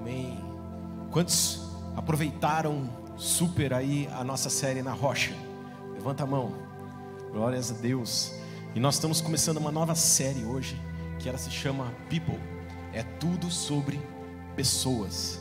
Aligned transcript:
Amém. 0.00 0.42
Quantos 1.10 1.60
aproveitaram 1.94 2.88
super 3.18 3.74
aí 3.74 4.08
a 4.12 4.24
nossa 4.24 4.48
série 4.48 4.82
na 4.82 4.92
rocha? 4.92 5.34
Levanta 5.92 6.24
a 6.24 6.26
mão. 6.26 6.54
Glórias 7.30 7.70
a 7.70 7.74
Deus. 7.74 8.32
E 8.74 8.80
nós 8.80 8.94
estamos 8.94 9.20
começando 9.20 9.58
uma 9.58 9.70
nova 9.70 9.94
série 9.94 10.42
hoje, 10.42 10.80
que 11.18 11.28
ela 11.28 11.36
se 11.36 11.50
chama 11.50 11.92
People. 12.08 12.40
É 12.94 13.02
tudo 13.02 13.50
sobre 13.50 14.00
pessoas. 14.56 15.38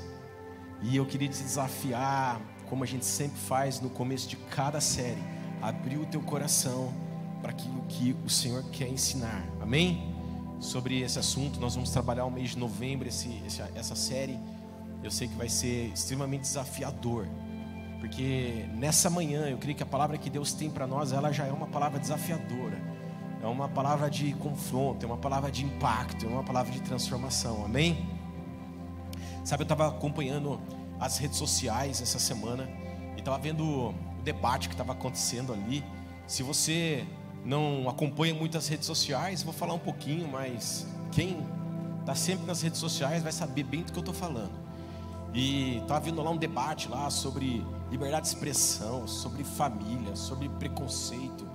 E 0.81 0.97
eu 0.97 1.05
queria 1.05 1.29
te 1.29 1.41
desafiar, 1.41 2.41
como 2.69 2.83
a 2.83 2.87
gente 2.87 3.05
sempre 3.05 3.39
faz 3.39 3.79
no 3.79 3.89
começo 3.89 4.27
de 4.27 4.35
cada 4.35 4.81
série, 4.81 5.23
abrir 5.61 5.97
o 5.97 6.05
teu 6.05 6.21
coração 6.21 6.93
para 7.41 7.51
aquilo 7.51 7.81
que 7.87 8.13
o 8.25 8.29
Senhor 8.29 8.61
quer 8.71 8.89
ensinar. 8.89 9.47
Amém? 9.61 10.18
Sobre 10.59 11.01
esse 11.01 11.17
assunto, 11.17 11.59
nós 11.59 11.75
vamos 11.75 11.89
trabalhar 11.89 12.25
o 12.25 12.31
mês 12.31 12.51
de 12.51 12.57
novembro, 12.57 13.07
esse, 13.07 13.41
essa 13.75 13.95
série. 13.95 14.37
Eu 15.01 15.09
sei 15.09 15.27
que 15.27 15.35
vai 15.35 15.47
ser 15.47 15.91
extremamente 15.93 16.41
desafiador, 16.41 17.25
porque 18.01 18.65
nessa 18.73 19.09
manhã 19.09 19.47
eu 19.49 19.57
creio 19.57 19.75
que 19.75 19.83
a 19.83 19.85
palavra 19.85 20.17
que 20.17 20.29
Deus 20.29 20.51
tem 20.51 20.69
para 20.69 20.85
nós, 20.85 21.13
ela 21.13 21.31
já 21.31 21.45
é 21.45 21.51
uma 21.51 21.67
palavra 21.67 21.97
desafiadora, 21.97 22.77
é 23.41 23.47
uma 23.47 23.69
palavra 23.69 24.09
de 24.09 24.33
confronto, 24.33 25.05
é 25.05 25.07
uma 25.07 25.17
palavra 25.17 25.49
de 25.49 25.63
impacto, 25.63 26.25
é 26.25 26.29
uma 26.29 26.43
palavra 26.43 26.71
de 26.73 26.81
transformação. 26.81 27.63
Amém? 27.63 28.05
Sabe, 29.45 29.61
eu 29.61 29.65
estava 29.65 29.87
acompanhando 29.87 30.59
as 30.99 31.17
redes 31.17 31.37
sociais 31.37 32.01
essa 32.01 32.19
semana 32.19 32.69
e 33.15 33.19
estava 33.19 33.37
vendo 33.37 33.63
o 33.63 33.95
debate 34.25 34.67
que 34.67 34.73
estava 34.73 34.91
acontecendo 34.91 35.53
ali. 35.53 35.83
Se 36.27 36.43
você 36.43 37.05
não 37.45 37.89
acompanha 37.89 38.33
muitas 38.33 38.67
redes 38.67 38.85
sociais, 38.85 39.43
vou 39.43 39.53
falar 39.53 39.73
um 39.73 39.79
pouquinho, 39.79 40.27
mas 40.27 40.85
quem 41.11 41.45
está 41.99 42.15
sempre 42.15 42.45
nas 42.45 42.61
redes 42.61 42.79
sociais 42.79 43.23
vai 43.23 43.31
saber 43.31 43.63
bem 43.63 43.83
do 43.83 43.91
que 43.91 43.97
eu 43.97 44.01
estou 44.01 44.13
falando. 44.13 44.51
E 45.33 45.77
estava 45.77 45.99
vendo 45.99 46.21
lá 46.21 46.31
um 46.31 46.37
debate 46.37 46.89
lá 46.89 47.09
sobre 47.09 47.65
liberdade 47.91 48.23
de 48.23 48.29
expressão, 48.29 49.07
sobre 49.07 49.43
família, 49.43 50.15
sobre 50.15 50.49
preconceito. 50.49 51.47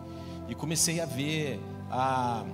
E 0.49 0.55
comecei 0.55 1.01
a 1.01 1.07
ver 1.07 1.61
a, 1.91 2.45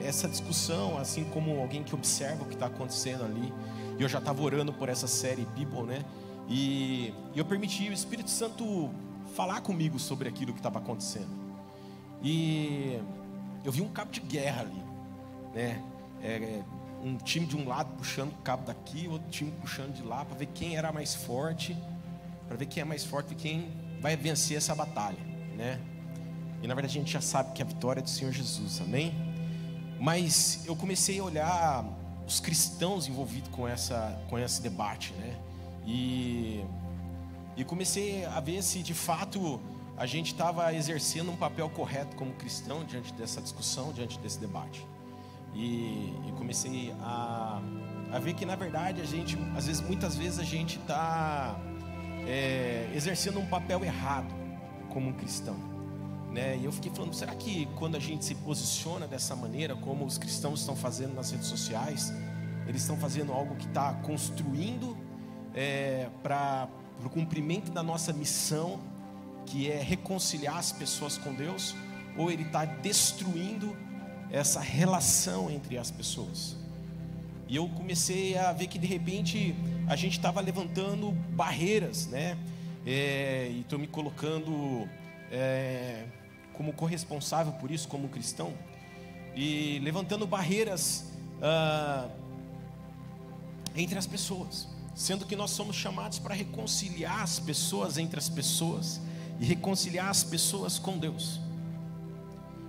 essa 0.00 0.28
discussão, 0.28 0.98
assim 0.98 1.24
como 1.24 1.58
alguém 1.60 1.82
que 1.82 1.94
observa 1.94 2.42
o 2.42 2.46
que 2.46 2.54
está 2.54 2.66
acontecendo 2.66 3.24
ali. 3.24 3.52
E 3.98 4.02
eu 4.02 4.08
já 4.08 4.18
estava 4.18 4.42
orando 4.42 4.72
por 4.72 4.88
essa 4.88 5.06
série 5.06 5.46
People, 5.56 5.82
né? 5.82 6.04
E, 6.48 7.14
e 7.34 7.38
eu 7.38 7.44
permiti 7.44 7.88
o 7.88 7.92
Espírito 7.92 8.30
Santo 8.30 8.90
falar 9.34 9.60
comigo 9.60 9.98
sobre 9.98 10.28
aquilo 10.28 10.52
que 10.52 10.58
estava 10.58 10.78
acontecendo. 10.78 11.47
E 12.22 13.00
eu 13.64 13.72
vi 13.72 13.80
um 13.80 13.88
cabo 13.88 14.10
de 14.10 14.20
guerra 14.20 14.62
ali, 14.62 14.82
né? 15.54 15.82
É, 16.22 16.62
um 17.02 17.16
time 17.16 17.46
de 17.46 17.56
um 17.56 17.66
lado 17.66 17.94
puxando 17.96 18.32
o 18.32 18.42
cabo 18.42 18.66
daqui, 18.66 19.06
outro 19.08 19.30
time 19.30 19.52
puxando 19.60 19.94
de 19.94 20.02
lá, 20.02 20.24
para 20.24 20.36
ver 20.36 20.46
quem 20.46 20.76
era 20.76 20.92
mais 20.92 21.14
forte, 21.14 21.76
para 22.46 22.56
ver 22.56 22.66
quem 22.66 22.80
é 22.80 22.84
mais 22.84 23.04
forte 23.04 23.32
e 23.32 23.36
quem 23.36 23.70
vai 24.00 24.16
vencer 24.16 24.56
essa 24.56 24.74
batalha, 24.74 25.18
né? 25.56 25.80
E 26.62 26.66
na 26.66 26.74
verdade 26.74 26.98
a 26.98 27.00
gente 27.00 27.12
já 27.12 27.20
sabe 27.20 27.52
que 27.52 27.62
a 27.62 27.64
vitória 27.64 28.00
é 28.00 28.02
do 28.02 28.10
Senhor 28.10 28.32
Jesus, 28.32 28.80
amém? 28.80 29.14
Mas 30.00 30.64
eu 30.66 30.74
comecei 30.74 31.18
a 31.20 31.24
olhar 31.24 31.84
os 32.26 32.40
cristãos 32.40 33.06
envolvidos 33.06 33.48
com, 33.50 33.66
essa, 33.66 34.20
com 34.28 34.38
esse 34.38 34.60
debate, 34.60 35.12
né? 35.14 35.36
E, 35.86 36.64
e 37.56 37.64
comecei 37.64 38.24
a 38.24 38.40
ver 38.40 38.62
se 38.62 38.82
de 38.82 38.94
fato 38.94 39.60
a 39.98 40.06
gente 40.06 40.28
estava 40.28 40.72
exercendo 40.72 41.32
um 41.32 41.36
papel 41.36 41.68
correto 41.68 42.14
como 42.14 42.32
cristão 42.34 42.84
diante 42.84 43.12
dessa 43.14 43.42
discussão, 43.42 43.92
diante 43.92 44.16
desse 44.20 44.38
debate. 44.38 44.86
E, 45.52 46.14
e 46.26 46.32
comecei 46.36 46.94
a, 47.00 47.60
a, 48.12 48.18
ver 48.20 48.34
que 48.34 48.46
na 48.46 48.54
verdade 48.54 49.00
a 49.00 49.04
gente, 49.04 49.36
às 49.56 49.66
vezes, 49.66 49.82
muitas 49.82 50.14
vezes 50.16 50.38
a 50.38 50.44
gente 50.44 50.78
está 50.78 51.58
é, 52.28 52.88
exercendo 52.94 53.40
um 53.40 53.46
papel 53.46 53.84
errado 53.84 54.32
como 54.90 55.08
um 55.08 55.12
cristão. 55.12 55.56
Né? 56.30 56.56
E 56.58 56.64
eu 56.64 56.70
fiquei 56.70 56.92
falando, 56.92 57.12
será 57.12 57.34
que 57.34 57.66
quando 57.74 57.96
a 57.96 58.00
gente 58.00 58.24
se 58.24 58.36
posiciona 58.36 59.08
dessa 59.08 59.34
maneira, 59.34 59.74
como 59.74 60.04
os 60.04 60.16
cristãos 60.16 60.60
estão 60.60 60.76
fazendo 60.76 61.14
nas 61.14 61.32
redes 61.32 61.48
sociais, 61.48 62.12
eles 62.68 62.82
estão 62.82 62.96
fazendo 62.96 63.32
algo 63.32 63.56
que 63.56 63.66
está 63.66 63.94
construindo 63.94 64.96
é, 65.54 66.08
para 66.22 66.68
o 67.04 67.10
cumprimento 67.10 67.72
da 67.72 67.82
nossa 67.82 68.12
missão 68.12 68.78
que 69.48 69.70
é 69.70 69.82
reconciliar 69.82 70.58
as 70.58 70.70
pessoas 70.70 71.16
com 71.16 71.32
Deus, 71.32 71.74
ou 72.16 72.30
ele 72.30 72.42
está 72.42 72.64
destruindo 72.64 73.74
essa 74.30 74.60
relação 74.60 75.50
entre 75.50 75.78
as 75.78 75.90
pessoas. 75.90 76.54
E 77.48 77.56
eu 77.56 77.66
comecei 77.70 78.36
a 78.36 78.52
ver 78.52 78.66
que 78.66 78.78
de 78.78 78.86
repente 78.86 79.54
a 79.86 79.96
gente 79.96 80.18
estava 80.18 80.40
levantando 80.40 81.12
barreiras, 81.30 82.06
né? 82.06 82.36
É, 82.86 83.48
e 83.50 83.60
estou 83.60 83.78
me 83.78 83.86
colocando 83.86 84.86
é, 85.30 86.04
como 86.52 86.72
corresponsável 86.74 87.52
por 87.54 87.70
isso, 87.70 87.88
como 87.88 88.08
cristão, 88.08 88.52
e 89.34 89.78
levantando 89.82 90.26
barreiras 90.26 91.10
ah, 91.40 92.08
entre 93.74 93.98
as 93.98 94.06
pessoas, 94.06 94.68
sendo 94.94 95.24
que 95.24 95.36
nós 95.36 95.50
somos 95.50 95.76
chamados 95.76 96.18
para 96.18 96.34
reconciliar 96.34 97.22
as 97.22 97.38
pessoas 97.38 97.96
entre 97.96 98.18
as 98.18 98.28
pessoas 98.28 99.00
e 99.38 99.44
reconciliar 99.44 100.08
as 100.08 100.24
pessoas 100.24 100.78
com 100.78 100.98
Deus. 100.98 101.40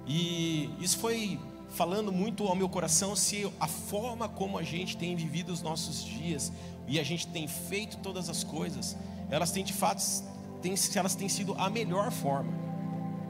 E 0.07 0.69
isso 0.79 0.97
foi 0.97 1.39
falando 1.69 2.11
muito 2.11 2.45
ao 2.47 2.55
meu 2.55 2.67
coração 2.67 3.15
se 3.15 3.51
a 3.59 3.67
forma 3.67 4.27
como 4.27 4.57
a 4.57 4.63
gente 4.63 4.97
tem 4.97 5.15
vivido 5.15 5.51
os 5.51 5.61
nossos 5.61 6.03
dias 6.03 6.51
e 6.87 6.99
a 6.99 7.03
gente 7.03 7.27
tem 7.27 7.47
feito 7.47 7.97
todas 7.97 8.29
as 8.29 8.43
coisas, 8.43 8.97
elas 9.29 9.51
têm 9.51 9.63
de 9.63 9.73
fato, 9.73 10.01
têm, 10.61 10.73
elas 10.95 11.15
têm 11.15 11.29
sido 11.29 11.53
a 11.53 11.69
melhor 11.69 12.11
forma 12.11 12.51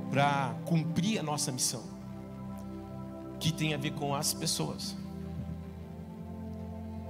para 0.09 0.55
cumprir 0.65 1.19
a 1.19 1.23
nossa 1.23 1.51
missão, 1.51 1.83
que 3.39 3.51
tem 3.51 3.73
a 3.73 3.77
ver 3.77 3.91
com 3.91 4.15
as 4.15 4.33
pessoas. 4.33 4.95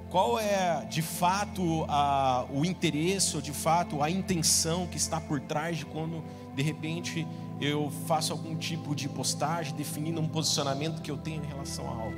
Qual 0.10 0.40
é 0.40 0.86
de 0.90 1.04
fato 1.04 1.86
a, 1.88 2.46
o 2.52 2.66
interesse, 2.66 3.36
ou 3.36 3.42
de 3.42 3.52
fato 3.52 4.02
a 4.02 4.10
intenção 4.10 4.88
que 4.88 4.98
está 4.98 5.22
por 5.22 5.40
trás 5.40 5.78
de 5.78 5.86
quando 5.86 6.24
de 6.56 6.64
repente 6.64 7.28
eu 7.62 7.92
faço 8.08 8.32
algum 8.32 8.56
tipo 8.56 8.96
de 8.96 9.08
postagem 9.08 9.76
definindo 9.76 10.20
um 10.20 10.28
posicionamento 10.28 11.02
que 11.02 11.12
eu 11.12 11.18
tenho 11.18 11.44
em 11.44 11.48
relação 11.48 11.88
a 11.88 11.92
algo? 11.92 12.18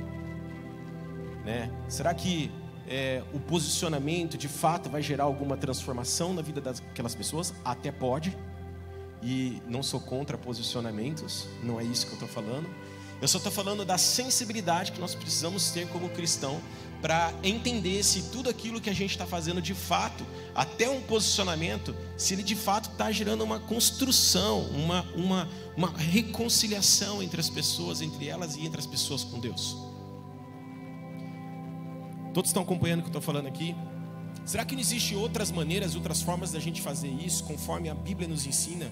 Né? 1.44 1.70
Será 1.86 2.14
que 2.14 2.50
é, 2.88 3.22
o 3.34 3.38
posicionamento 3.38 4.38
de 4.38 4.48
fato 4.48 4.88
vai 4.88 5.02
gerar 5.02 5.24
alguma 5.24 5.56
transformação 5.56 6.32
na 6.32 6.40
vida 6.40 6.62
daquelas 6.62 7.14
pessoas? 7.14 7.52
Até 7.62 7.92
pode, 7.92 8.36
e 9.22 9.62
não 9.68 9.82
sou 9.82 10.00
contra 10.00 10.38
posicionamentos, 10.38 11.46
não 11.62 11.78
é 11.78 11.84
isso 11.84 12.06
que 12.06 12.12
eu 12.12 12.26
estou 12.26 12.28
falando. 12.28 12.68
Eu 13.20 13.28
só 13.28 13.38
estou 13.38 13.52
falando 13.52 13.84
da 13.84 13.96
sensibilidade 13.96 14.90
que 14.90 15.00
nós 15.00 15.14
precisamos 15.14 15.70
ter 15.70 15.86
como 15.88 16.08
cristão 16.08 16.60
para 17.02 17.34
entender 17.42 18.00
se 18.04 18.30
tudo 18.30 18.48
aquilo 18.48 18.80
que 18.80 18.88
a 18.88 18.92
gente 18.94 19.10
está 19.10 19.26
fazendo 19.26 19.60
de 19.60 19.74
fato, 19.74 20.24
até 20.54 20.88
um 20.88 21.00
posicionamento, 21.02 21.94
se 22.16 22.32
ele 22.32 22.44
de 22.44 22.54
fato 22.54 22.90
está 22.90 23.10
gerando 23.10 23.42
uma 23.42 23.58
construção, 23.58 24.60
uma, 24.68 25.02
uma, 25.16 25.48
uma 25.76 25.90
reconciliação 25.90 27.20
entre 27.20 27.40
as 27.40 27.50
pessoas, 27.50 28.00
entre 28.00 28.28
elas 28.28 28.54
e 28.54 28.64
entre 28.64 28.78
as 28.78 28.86
pessoas 28.86 29.24
com 29.24 29.40
Deus. 29.40 29.76
Todos 32.32 32.50
estão 32.50 32.62
acompanhando 32.62 33.00
o 33.00 33.02
que 33.02 33.08
eu 33.08 33.18
estou 33.18 33.22
falando 33.22 33.48
aqui? 33.48 33.74
Será 34.46 34.64
que 34.64 34.74
não 34.74 34.80
existem 34.80 35.16
outras 35.16 35.50
maneiras, 35.50 35.96
outras 35.96 36.22
formas 36.22 36.52
da 36.52 36.60
gente 36.60 36.80
fazer 36.80 37.08
isso, 37.08 37.42
conforme 37.44 37.88
a 37.88 37.94
Bíblia 37.94 38.28
nos 38.28 38.46
ensina, 38.46 38.86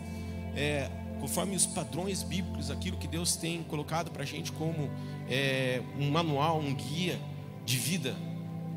é, 0.56 0.90
conforme 1.20 1.54
os 1.54 1.64
padrões 1.64 2.24
bíblicos, 2.24 2.72
aquilo 2.72 2.96
que 2.96 3.06
Deus 3.06 3.36
tem 3.36 3.62
colocado 3.62 4.10
para 4.10 4.24
a 4.24 4.26
gente 4.26 4.50
como 4.50 4.90
é, 5.28 5.80
um 5.96 6.10
manual, 6.10 6.58
um 6.58 6.74
guia? 6.74 7.18
De 7.70 7.76
vida 7.76 8.16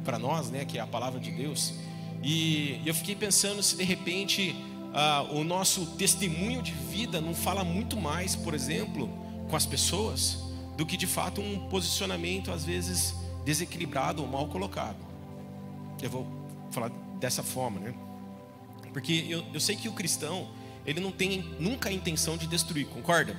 para 0.05 0.19
nós, 0.19 0.49
né, 0.49 0.65
que 0.65 0.77
é 0.77 0.81
a 0.81 0.87
palavra 0.87 1.19
de 1.19 1.31
Deus. 1.31 1.73
E 2.21 2.79
eu 2.85 2.93
fiquei 2.93 3.15
pensando 3.15 3.61
se 3.63 3.75
de 3.75 3.83
repente 3.83 4.55
ah, 4.93 5.25
o 5.31 5.43
nosso 5.43 5.85
testemunho 5.97 6.61
de 6.61 6.71
vida 6.71 7.19
não 7.19 7.33
fala 7.33 7.63
muito 7.63 7.97
mais, 7.97 8.35
por 8.35 8.53
exemplo, 8.53 9.09
com 9.49 9.55
as 9.55 9.65
pessoas, 9.65 10.37
do 10.77 10.85
que 10.85 10.95
de 10.95 11.07
fato 11.07 11.41
um 11.41 11.67
posicionamento 11.69 12.51
às 12.51 12.63
vezes 12.63 13.15
desequilibrado 13.43 14.21
ou 14.21 14.27
mal 14.27 14.47
colocado. 14.47 14.97
Eu 16.01 16.09
vou 16.09 16.27
falar 16.71 16.89
dessa 17.19 17.43
forma, 17.43 17.79
né? 17.79 17.93
Porque 18.91 19.25
eu, 19.27 19.43
eu 19.53 19.59
sei 19.59 19.75
que 19.75 19.89
o 19.89 19.93
cristão 19.93 20.47
ele 20.85 20.99
não 20.99 21.11
tem 21.11 21.43
nunca 21.59 21.89
a 21.89 21.91
intenção 21.91 22.37
de 22.37 22.45
destruir, 22.45 22.87
concorda? 22.87 23.35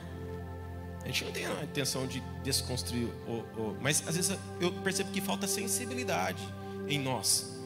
A 1.04 1.06
gente 1.08 1.24
não 1.24 1.32
tem 1.32 1.44
a 1.44 1.62
intenção 1.62 2.06
de 2.06 2.22
desconstruir, 2.42 3.08
o, 3.28 3.32
o, 3.60 3.76
mas 3.80 4.02
às 4.08 4.16
vezes 4.16 4.36
eu 4.58 4.72
percebo 4.72 5.10
que 5.10 5.20
falta 5.20 5.46
sensibilidade 5.46 6.42
em 6.88 6.98
nós, 6.98 7.60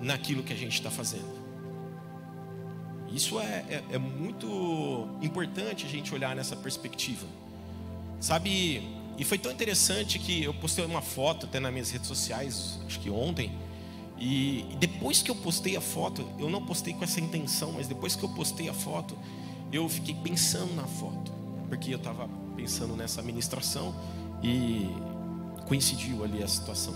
naquilo 0.00 0.42
que 0.42 0.52
a 0.52 0.56
gente 0.56 0.74
está 0.74 0.90
fazendo. 0.90 1.42
Isso 3.14 3.38
é, 3.38 3.64
é, 3.68 3.84
é, 3.92 3.98
muito 3.98 5.08
importante 5.20 5.86
a 5.86 5.88
gente 5.88 6.12
olhar 6.12 6.34
nessa 6.34 6.56
perspectiva. 6.56 7.26
Sabe, 8.18 8.82
e 9.18 9.24
foi 9.24 9.38
tão 9.38 9.52
interessante 9.52 10.18
que 10.18 10.42
eu 10.42 10.54
postei 10.54 10.84
uma 10.84 11.02
foto 11.02 11.46
até 11.46 11.60
nas 11.60 11.72
minhas 11.72 11.90
redes 11.90 12.08
sociais, 12.08 12.80
acho 12.86 12.98
que 12.98 13.10
ontem, 13.10 13.52
e 14.18 14.64
depois 14.78 15.22
que 15.22 15.30
eu 15.30 15.34
postei 15.34 15.76
a 15.76 15.80
foto, 15.80 16.26
eu 16.38 16.48
não 16.48 16.64
postei 16.64 16.94
com 16.94 17.04
essa 17.04 17.20
intenção, 17.20 17.72
mas 17.72 17.86
depois 17.86 18.16
que 18.16 18.22
eu 18.22 18.28
postei 18.28 18.68
a 18.68 18.74
foto, 18.74 19.16
eu 19.72 19.88
fiquei 19.88 20.14
pensando 20.14 20.74
na 20.74 20.84
foto, 20.84 21.32
porque 21.68 21.92
eu 21.92 21.98
estava 21.98 22.28
pensando 22.52 22.96
nessa 22.96 23.22
ministração 23.22 23.94
e 24.42 24.88
coincidiu 25.66 26.24
ali 26.24 26.42
a 26.42 26.48
situação. 26.48 26.94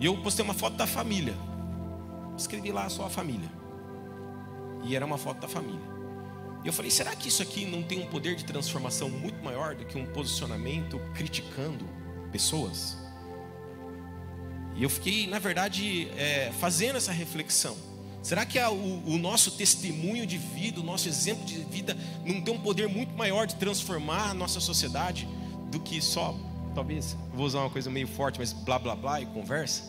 E 0.00 0.06
eu 0.06 0.16
postei 0.18 0.44
uma 0.44 0.54
foto 0.54 0.76
da 0.76 0.86
família. 0.86 1.34
Escrevi 2.36 2.72
lá 2.72 2.88
só 2.88 3.06
a 3.06 3.10
família. 3.10 3.48
E 4.82 4.94
era 4.96 5.06
uma 5.06 5.16
foto 5.18 5.40
da 5.40 5.48
família. 5.48 5.94
E 6.64 6.66
eu 6.66 6.72
falei, 6.72 6.90
será 6.90 7.14
que 7.14 7.28
isso 7.28 7.42
aqui 7.42 7.66
não 7.66 7.82
tem 7.82 8.02
um 8.02 8.06
poder 8.06 8.34
de 8.34 8.44
transformação 8.44 9.08
muito 9.08 9.42
maior 9.44 9.74
do 9.74 9.84
que 9.84 9.98
um 9.98 10.06
posicionamento 10.06 10.98
criticando 11.14 11.86
pessoas? 12.32 12.96
E 14.74 14.82
eu 14.82 14.90
fiquei, 14.90 15.26
na 15.26 15.38
verdade, 15.38 16.08
é, 16.16 16.50
fazendo 16.58 16.96
essa 16.96 17.12
reflexão. 17.12 17.76
Será 18.24 18.46
que 18.46 18.58
a, 18.58 18.70
o, 18.70 19.02
o, 19.06 19.18
nosso 19.18 19.50
testemunho 19.50 20.26
de 20.26 20.38
vida, 20.38 20.80
o 20.80 20.82
nosso 20.82 21.06
exemplo 21.06 21.44
de 21.44 21.58
vida, 21.58 21.94
não 22.24 22.40
tem 22.40 22.54
um 22.54 22.58
poder 22.58 22.88
muito 22.88 23.14
maior 23.14 23.46
de 23.46 23.54
transformar 23.56 24.30
a 24.30 24.34
nossa 24.34 24.60
sociedade 24.60 25.28
do 25.70 25.78
que 25.78 26.00
só, 26.00 26.34
talvez, 26.74 27.14
vou 27.34 27.44
usar 27.44 27.60
uma 27.60 27.68
coisa 27.68 27.90
meio 27.90 28.08
forte, 28.08 28.38
mas 28.38 28.50
blá 28.50 28.78
blá 28.78 28.96
blá 28.96 29.20
e 29.20 29.26
conversa? 29.26 29.82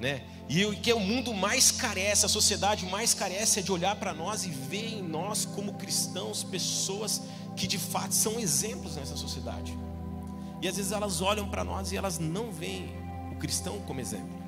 Né? 0.00 0.22
E 0.48 0.64
o 0.64 0.74
que 0.74 0.94
o 0.94 0.98
mundo 0.98 1.34
mais 1.34 1.70
carece, 1.70 2.24
a 2.24 2.28
sociedade 2.28 2.86
mais 2.86 3.12
carece 3.12 3.60
é 3.60 3.62
de 3.62 3.70
olhar 3.70 3.96
para 3.96 4.14
nós 4.14 4.46
e 4.46 4.48
ver 4.48 4.94
em 4.94 5.02
nós, 5.02 5.44
como 5.44 5.74
cristãos, 5.74 6.42
pessoas 6.42 7.20
que 7.54 7.66
de 7.66 7.76
fato 7.76 8.14
são 8.14 8.40
exemplos 8.40 8.96
nessa 8.96 9.14
sociedade. 9.14 9.76
E 10.62 10.66
às 10.66 10.76
vezes 10.76 10.90
elas 10.90 11.20
olham 11.20 11.50
para 11.50 11.62
nós 11.64 11.92
e 11.92 11.98
elas 11.98 12.18
não 12.18 12.50
veem 12.50 12.88
o 13.30 13.36
cristão 13.36 13.78
como 13.80 14.00
exemplo. 14.00 14.43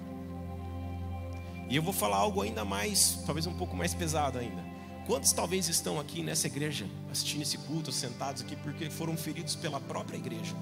E 1.69 1.77
eu 1.77 1.83
vou 1.83 1.93
falar 1.93 2.19
algo 2.19 2.43
ainda 2.43 2.65
mais, 2.65 3.19
talvez 3.27 3.47
um 3.47 3.55
pouco 3.55 3.77
mais 3.77 3.93
pesado 3.93 4.39
ainda. 4.39 4.65
Quantos 5.07 5.33
talvez 5.33 5.69
estão 5.69 6.01
aqui 6.01 6.23
nessa 6.23 6.47
igreja, 6.47 6.87
assistindo 7.11 7.43
esse 7.43 7.59
culto, 7.59 7.93
sentados 7.93 8.43
aqui, 8.43 8.57
porque 8.57 8.91
foram 8.91 9.17
feridos 9.17 9.55
pela 9.55 9.81
própria 9.81 10.17
igreja? 10.17 10.55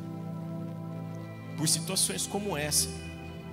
Por 1.56 1.68
situações 1.68 2.26
como 2.26 2.56
essa. 2.56 2.88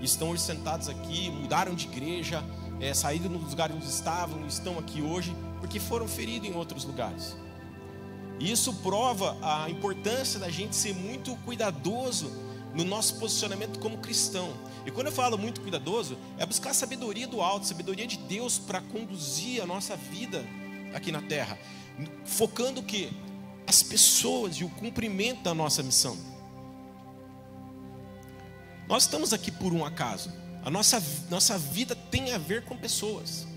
Estão 0.01 0.31
hoje 0.31 0.42
sentados 0.42 0.89
aqui, 0.89 1.30
mudaram 1.30 1.75
de 1.75 1.88
igreja, 1.88 2.44
é, 2.80 2.94
saíram 2.94 3.38
dos 3.38 3.51
lugares 3.51 3.75
onde 3.75 3.86
estavam, 3.86 4.48
estão 4.48 4.80
aqui 4.80 5.01
hoje, 5.01 5.36
porque 5.59 5.80
foram 5.80 6.07
feridos 6.07 6.50
em 6.50 6.56
outros 6.56 6.83
lugares. 6.83 7.38
E 8.39 8.51
isso 8.51 8.74
prova 8.75 9.38
a 9.42 9.69
importância 9.69 10.39
da 10.39 10.50
gente 10.50 10.75
ser 10.75 10.95
muito 10.95 11.36
cuidadoso 11.45 12.31
no 12.73 12.83
nosso 12.83 13.19
posicionamento 13.19 13.79
como 13.79 13.97
cristão. 13.97 14.53
E 14.85 14.91
quando 14.91 15.07
eu 15.07 15.13
falo 15.13 15.38
muito 15.38 15.62
cuidadoso, 15.62 16.18
é 16.38 16.45
buscar 16.45 16.71
a 16.71 16.73
sabedoria 16.73 17.27
do 17.27 17.41
alto, 17.41 17.68
sabedoria 17.68 18.07
de 18.07 18.18
Deus 18.18 18.57
para 18.57 18.81
conduzir 18.81 19.62
a 19.62 19.65
nossa 19.65 19.95
vida 19.95 20.45
aqui 20.94 21.12
na 21.12 21.21
terra, 21.21 21.57
focando 22.25 22.81
que? 22.83 23.12
As 23.68 23.83
pessoas 23.83 24.56
e 24.56 24.63
o 24.63 24.69
cumprimento 24.69 25.44
da 25.44 25.53
nossa 25.53 25.83
missão. 25.83 26.18
Nós 28.88 29.03
estamos 29.03 29.31
aqui 29.31 29.51
por 29.51 29.71
um 29.71 29.85
acaso. 29.85 30.33
A 30.63 30.69
nossa, 30.69 31.01
nossa 31.29 31.57
vida 31.57 31.95
tem 31.95 32.33
a 32.33 32.38
ver 32.38 32.65
com 32.65 32.75
pessoas. 32.77 33.47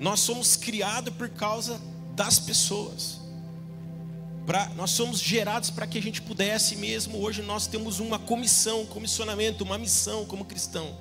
Nós 0.00 0.20
somos 0.20 0.56
criados 0.56 1.14
por 1.14 1.28
causa 1.28 1.80
das 2.14 2.38
pessoas. 2.38 3.20
Pra, 4.46 4.68
nós 4.76 4.90
somos 4.90 5.20
gerados 5.20 5.70
para 5.70 5.86
que 5.86 5.96
a 5.96 6.02
gente 6.02 6.20
pudesse 6.20 6.76
mesmo. 6.76 7.18
Hoje 7.18 7.40
nós 7.42 7.66
temos 7.66 7.98
uma 7.98 8.18
comissão, 8.18 8.82
um 8.82 8.86
comissionamento, 8.86 9.64
uma 9.64 9.78
missão 9.78 10.24
como 10.26 10.44
cristão, 10.44 10.96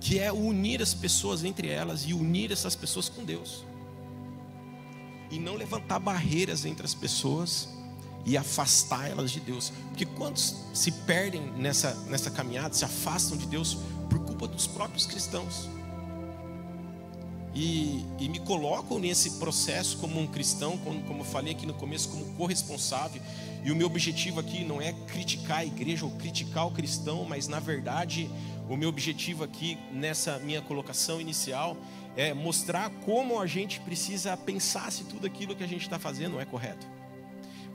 que 0.00 0.18
é 0.18 0.30
unir 0.30 0.82
as 0.82 0.92
pessoas 0.92 1.42
entre 1.42 1.68
elas 1.68 2.02
e 2.06 2.12
unir 2.12 2.52
essas 2.52 2.76
pessoas 2.76 3.08
com 3.08 3.24
Deus, 3.24 3.64
e 5.30 5.38
não 5.38 5.54
levantar 5.54 5.98
barreiras 5.98 6.64
entre 6.66 6.84
as 6.84 6.94
pessoas 6.94 7.68
e 8.26 8.36
afastar 8.36 9.08
elas 9.08 9.30
de 9.30 9.40
Deus, 9.40 9.72
porque 9.88 10.04
quantos 10.04 10.56
se 10.74 10.90
perdem 10.90 11.40
nessa, 11.52 11.94
nessa 12.06 12.30
caminhada, 12.30 12.74
se 12.74 12.84
afastam 12.84 13.38
de 13.38 13.46
Deus 13.46 13.78
por 14.10 14.18
culpa 14.18 14.46
dos 14.46 14.66
próprios 14.66 15.06
cristãos? 15.06 15.68
E, 17.58 18.04
e, 18.18 18.28
me 18.28 18.38
coloco 18.38 18.98
nesse 18.98 19.38
processo 19.38 19.96
como 19.96 20.20
um 20.20 20.26
cristão, 20.26 20.76
como, 20.76 21.02
como 21.04 21.20
eu 21.22 21.24
falei 21.24 21.54
aqui 21.54 21.64
no 21.64 21.72
começo, 21.72 22.10
como 22.10 22.26
corresponsável. 22.34 23.22
E 23.64 23.72
o 23.72 23.74
meu 23.74 23.86
objetivo 23.86 24.38
aqui 24.38 24.62
não 24.62 24.80
é 24.80 24.92
criticar 24.92 25.60
a 25.60 25.64
igreja 25.64 26.04
ou 26.04 26.10
criticar 26.12 26.66
o 26.66 26.70
cristão, 26.70 27.24
mas 27.24 27.48
na 27.48 27.58
verdade 27.58 28.30
o 28.68 28.76
meu 28.76 28.90
objetivo 28.90 29.42
aqui 29.42 29.78
nessa 29.90 30.38
minha 30.38 30.60
colocação 30.60 31.18
inicial 31.18 31.78
é 32.14 32.34
mostrar 32.34 32.90
como 33.06 33.40
a 33.40 33.46
gente 33.46 33.80
precisa 33.80 34.36
pensar 34.36 34.92
se 34.92 35.04
tudo 35.04 35.26
aquilo 35.26 35.56
que 35.56 35.64
a 35.64 35.68
gente 35.68 35.82
está 35.82 35.98
fazendo 35.98 36.38
é 36.38 36.44
correto. 36.44 36.86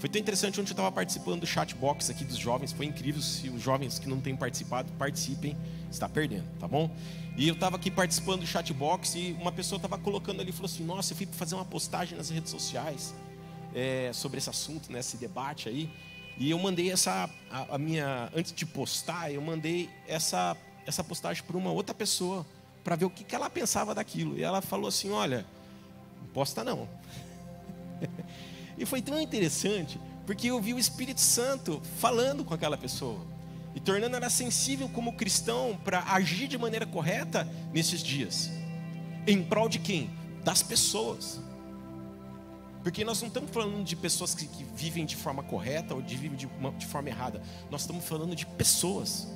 Foi 0.02 0.10
tão 0.10 0.20
interessante 0.20 0.60
ontem 0.60 0.72
eu 0.72 0.74
estava 0.74 0.92
participando 0.92 1.42
do 1.42 1.46
chatbox 1.46 2.10
aqui 2.10 2.26
dos 2.26 2.36
jovens, 2.36 2.72
foi 2.72 2.88
incrível. 2.88 3.22
Se 3.22 3.50
os 3.50 3.62
jovens 3.62 4.00
que 4.00 4.10
não 4.10 4.20
têm 4.20 4.36
participado 4.36 4.92
participem, 4.94 5.56
está 5.92 6.10
perdendo, 6.10 6.48
tá 6.60 6.68
bom? 6.68 6.90
E 7.38 7.48
eu 7.48 7.54
estava 7.54 7.76
aqui 7.76 7.92
participando 7.92 8.40
do 8.40 8.48
chatbox 8.48 9.14
e 9.14 9.38
uma 9.40 9.52
pessoa 9.52 9.78
estava 9.78 10.00
colocando 10.00 10.42
ali, 10.42 10.52
falou 10.52 10.66
assim: 10.66 10.84
Nossa, 10.84 11.14
eu 11.14 11.18
fui 11.18 11.28
fazer 11.28 11.54
uma 11.54 11.64
postagem 11.64 12.18
nas 12.18 12.32
redes 12.32 12.50
sociais 12.50 13.14
é, 13.76 14.10
sobre 14.12 14.40
esse 14.40 14.50
assunto, 14.50 14.92
né, 14.92 15.02
debate 15.20 15.70
aí. 15.70 15.88
E 16.36 16.50
eu 16.50 16.58
mandei 16.58 16.92
essa, 16.92 17.30
a, 17.52 17.76
a, 17.76 17.78
minha, 17.78 18.28
antes 18.36 18.54
de 18.54 18.66
postar, 18.66 19.32
eu 19.32 19.40
mandei 19.40 19.88
essa, 20.08 20.58
essa 20.84 21.04
postagem 21.04 21.44
para 21.44 21.56
uma 21.56 21.72
outra 21.72 21.94
pessoa, 21.94 22.44
para 22.84 22.96
ver 22.96 23.06
o 23.06 23.10
que, 23.12 23.24
que 23.24 23.36
ela 23.36 23.52
pensava 23.52 23.94
daquilo. 23.94 24.36
E 24.36 24.42
ela 24.42 24.64
falou 24.64 24.88
assim: 24.88 25.12
Olha, 25.12 25.46
não 26.20 26.28
posta 26.30 26.64
não. 26.64 26.90
e 28.78 28.86
foi 28.86 29.02
tão 29.02 29.20
interessante, 29.20 30.00
porque 30.26 30.48
eu 30.48 30.62
vi 30.62 30.74
o 30.74 30.80
Espírito 30.80 31.22
Santo 31.22 31.82
falando 32.00 32.44
com 32.44 32.54
aquela 32.54 32.78
pessoa 32.78 33.20
e 33.74 33.80
tornando 33.80 34.16
ela 34.16 34.30
sensível 34.30 34.90
como 34.90 35.14
cristão 35.14 35.80
para 35.84 36.04
agir 36.12 36.48
de 36.48 36.58
maneira 36.58 36.86
correta 36.86 37.48
nesses 37.74 38.02
dias. 38.02 38.50
Em 39.26 39.44
prol 39.44 39.70
de 39.70 39.80
quem? 39.80 40.10
Das 40.44 40.62
pessoas. 40.62 41.40
Porque 42.84 43.06
nós 43.06 43.22
não 43.22 43.28
estamos 43.28 43.52
falando 43.52 43.84
de 43.84 43.96
pessoas 43.96 44.34
que, 44.34 44.48
que 44.48 44.64
vivem 44.76 45.06
de 45.06 45.16
forma 45.16 45.44
correta 45.44 45.94
ou 45.94 46.02
de 46.02 46.16
vivem 46.16 46.38
de, 46.38 46.48
uma, 46.48 46.72
de 46.72 46.86
forma 46.88 47.10
errada. 47.10 47.42
Nós 47.70 47.82
estamos 47.82 48.04
falando 48.04 48.36
de 48.36 48.46
pessoas. 48.46 49.28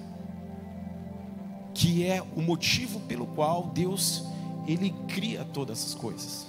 Que 1.73 2.05
é 2.07 2.21
o 2.21 2.41
motivo 2.41 2.99
pelo 3.01 3.27
qual 3.27 3.67
Deus 3.67 4.23
ele 4.67 4.93
cria 5.07 5.45
todas 5.45 5.79
essas 5.79 5.93
coisas. 5.93 6.47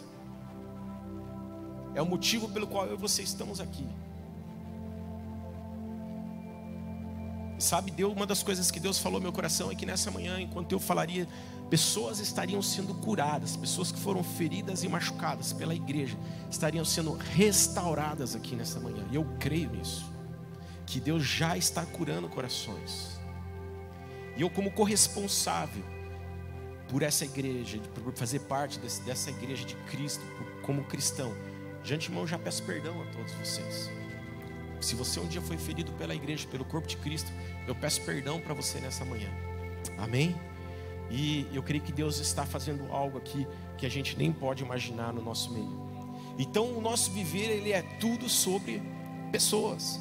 É 1.96 2.02
o 2.02 2.06
motivo 2.06 2.46
pelo 2.50 2.66
qual 2.66 2.84
eu 2.84 2.92
e 2.92 2.98
você 2.98 3.22
estamos 3.22 3.58
aqui. 3.58 3.88
Sabe, 7.58 7.90
Deus, 7.90 8.12
uma 8.12 8.26
das 8.26 8.42
coisas 8.42 8.70
que 8.70 8.78
Deus 8.78 8.98
falou 8.98 9.18
no 9.18 9.22
meu 9.22 9.32
coração 9.32 9.70
é 9.70 9.74
que 9.74 9.86
nessa 9.86 10.10
manhã, 10.10 10.38
enquanto 10.38 10.72
eu 10.72 10.78
falaria, 10.78 11.26
pessoas 11.70 12.18
estariam 12.18 12.60
sendo 12.60 12.92
curadas, 12.96 13.56
pessoas 13.56 13.90
que 13.90 13.98
foram 13.98 14.22
feridas 14.22 14.84
e 14.84 14.88
machucadas 14.88 15.54
pela 15.54 15.74
igreja, 15.74 16.18
estariam 16.50 16.84
sendo 16.84 17.14
restauradas 17.14 18.36
aqui 18.36 18.54
nessa 18.54 18.78
manhã. 18.78 19.02
E 19.10 19.14
eu 19.14 19.26
creio 19.40 19.70
nisso, 19.70 20.04
que 20.84 21.00
Deus 21.00 21.24
já 21.24 21.56
está 21.56 21.86
curando 21.86 22.28
corações. 22.28 23.18
E 24.36 24.42
eu, 24.42 24.50
como 24.50 24.70
corresponsável 24.70 25.82
por 26.90 27.02
essa 27.02 27.24
igreja, 27.24 27.80
por 27.94 28.12
fazer 28.12 28.40
parte 28.40 28.78
desse, 28.78 29.00
dessa 29.00 29.30
igreja 29.30 29.64
de 29.64 29.74
Cristo, 29.86 30.22
como 30.62 30.84
cristão, 30.84 31.32
de 31.86 31.94
antemão 31.94 32.26
já 32.26 32.36
peço 32.36 32.64
perdão 32.64 33.00
a 33.00 33.06
todos 33.06 33.32
vocês. 33.34 33.88
Se 34.80 34.96
você 34.96 35.20
um 35.20 35.26
dia 35.26 35.40
foi 35.40 35.56
ferido 35.56 35.92
pela 35.92 36.14
igreja, 36.14 36.46
pelo 36.48 36.64
corpo 36.64 36.86
de 36.88 36.96
Cristo, 36.96 37.30
eu 37.66 37.74
peço 37.76 38.02
perdão 38.02 38.40
para 38.40 38.52
você 38.52 38.80
nessa 38.80 39.04
manhã. 39.04 39.30
Amém? 39.96 40.34
E 41.08 41.46
eu 41.52 41.62
creio 41.62 41.82
que 41.82 41.92
Deus 41.92 42.18
está 42.18 42.44
fazendo 42.44 42.92
algo 42.92 43.16
aqui 43.16 43.46
que 43.78 43.86
a 43.86 43.88
gente 43.88 44.18
nem 44.18 44.32
pode 44.32 44.64
imaginar 44.64 45.12
no 45.12 45.22
nosso 45.22 45.52
meio. 45.52 45.86
Então, 46.36 46.76
o 46.76 46.80
nosso 46.80 47.12
viver 47.12 47.50
ele 47.50 47.72
é 47.72 47.82
tudo 48.00 48.28
sobre 48.28 48.82
pessoas. 49.30 50.00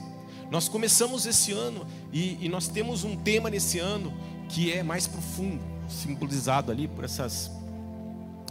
Nós 0.49 0.67
começamos 0.67 1.27
esse 1.27 1.51
ano 1.51 1.85
e, 2.11 2.43
e 2.43 2.49
nós 2.49 2.67
temos 2.67 3.03
um 3.03 3.15
tema 3.15 3.49
nesse 3.49 3.77
ano 3.77 4.11
que 4.49 4.73
é 4.73 4.81
mais 4.81 5.05
profundo, 5.05 5.63
simbolizado 5.87 6.71
ali 6.71 6.87
por 6.87 7.03
essas 7.05 7.51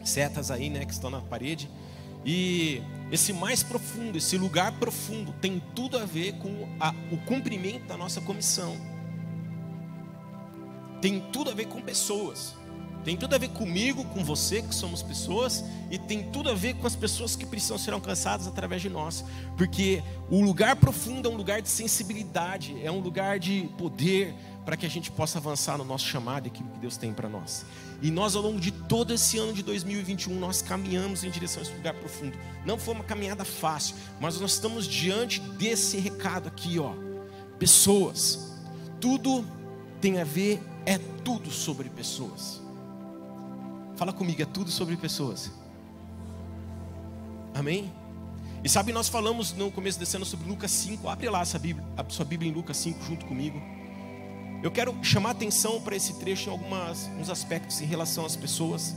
setas 0.05 0.53
aí, 0.53 0.71
né, 0.71 0.85
que 0.85 0.93
estão 0.93 1.11
na 1.11 1.21
parede. 1.21 1.69
E 2.25 2.81
esse 3.11 3.33
mais 3.33 3.63
profundo, 3.63 4.19
esse 4.19 4.37
lugar 4.37 4.73
profundo, 4.73 5.33
tem 5.41 5.63
tudo 5.75 5.99
a 5.99 6.05
ver 6.05 6.35
com 6.35 6.69
a, 6.81 6.95
o 7.13 7.19
cumprimento 7.19 7.87
da 7.87 7.97
nossa 7.97 8.21
comissão. 8.21 8.77
Tem 11.01 11.21
tudo 11.33 11.51
a 11.51 11.55
ver 11.55 11.67
com 11.67 11.81
pessoas. 11.83 12.57
Tem 13.05 13.19
tudo 13.19 13.35
a 13.35 13.39
ver 13.39 13.51
comigo, 13.51 14.03
com 14.07 14.25
você, 14.25 14.63
que 14.63 14.75
somos 14.75 15.03
pessoas, 15.03 15.63
e 15.91 15.99
tem 15.99 16.23
tudo 16.31 16.49
a 16.49 16.55
ver 16.55 16.75
com 16.75 16.87
as 16.87 16.97
pessoas 16.97 17.37
que 17.37 17.45
precisam 17.45 17.77
ser 17.77 17.93
alcançadas 17.93 18.47
através 18.47 18.81
de 18.81 18.89
nós. 18.89 19.23
Porque 19.59 20.03
o 20.31 20.41
lugar 20.41 20.77
profundo 20.77 21.29
é 21.29 21.31
um 21.31 21.37
lugar 21.37 21.61
de 21.61 21.69
sensibilidade, 21.69 22.75
é 22.83 22.91
um 22.91 23.01
lugar 23.01 23.39
de 23.39 23.69
poder 23.77 24.35
para 24.65 24.75
que 24.75 24.87
a 24.87 24.89
gente 24.89 25.11
possa 25.11 25.37
avançar 25.37 25.77
no 25.77 25.85
nosso 25.85 26.07
chamado 26.07 26.47
e 26.47 26.49
aquilo 26.49 26.71
que 26.71 26.79
Deus 26.79 26.97
tem 26.97 27.13
para 27.13 27.29
nós. 27.29 27.67
E 28.01 28.11
nós, 28.11 28.35
ao 28.35 28.41
longo 28.41 28.59
de 28.59 28.71
todo 28.71 29.13
esse 29.13 29.37
ano 29.37 29.53
de 29.53 29.63
2021, 29.63 30.39
nós 30.39 30.63
caminhamos 30.63 31.23
em 31.25 31.31
direção 31.31 31.63
a 31.63 31.67
esse 31.67 31.75
lugar 31.75 31.93
profundo. 31.93 32.39
Não 32.65 32.79
foi 32.79 32.95
uma 32.95 33.05
caminhada 33.05 33.45
fácil, 33.45 33.97
mas 34.19 34.41
nós 34.41 34.53
estamos 34.53 34.89
diante 34.89 35.41
desse 35.41 35.99
recado 35.99 36.49
aqui, 36.49 36.79
ó. 36.79 36.95
Pessoas, 37.59 38.55
tudo 38.99 39.45
tem 40.01 40.19
a 40.19 40.25
ver, 40.25 40.63
é 40.87 40.97
tudo 41.23 41.51
sobre 41.51 41.91
pessoas. 41.91 42.64
Fala 43.97 44.13
comigo, 44.13 44.43
é 44.43 44.47
tudo 44.47 44.71
sobre 44.71 44.97
pessoas. 44.97 45.51
Amém? 47.55 47.93
E 48.65 48.69
sabe, 48.69 48.93
nós 48.93 49.09
falamos 49.09 49.53
no 49.53 49.71
começo 49.71 49.99
desse 49.99 50.17
ano 50.17 50.25
sobre 50.25 50.49
Lucas 50.49 50.71
5. 50.71 51.09
Abre 51.09 51.29
lá 51.29 51.43
essa 51.43 51.59
Bíblia, 51.59 51.87
a 51.97 52.05
sua 52.09 52.25
Bíblia 52.25 52.51
em 52.51 52.55
Lucas 52.55 52.77
5 52.79 53.05
junto 53.05 53.27
comigo. 53.27 53.61
Eu 54.63 54.71
quero 54.71 54.97
chamar 55.05 55.31
atenção 55.31 55.81
para 55.81 55.95
esse 55.95 56.15
trecho 56.15 56.49
em 56.49 56.53
alguns 56.53 57.31
aspectos 57.31 57.81
em 57.81 57.85
relação 57.85 58.25
às 58.25 58.35
pessoas. 58.35 58.97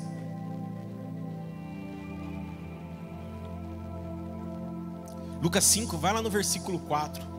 Lucas 5.42 5.63
5, 5.66 5.98
vai 5.98 6.13
lá 6.13 6.22
no 6.22 6.30
versículo 6.30 6.80
4. 6.80 7.37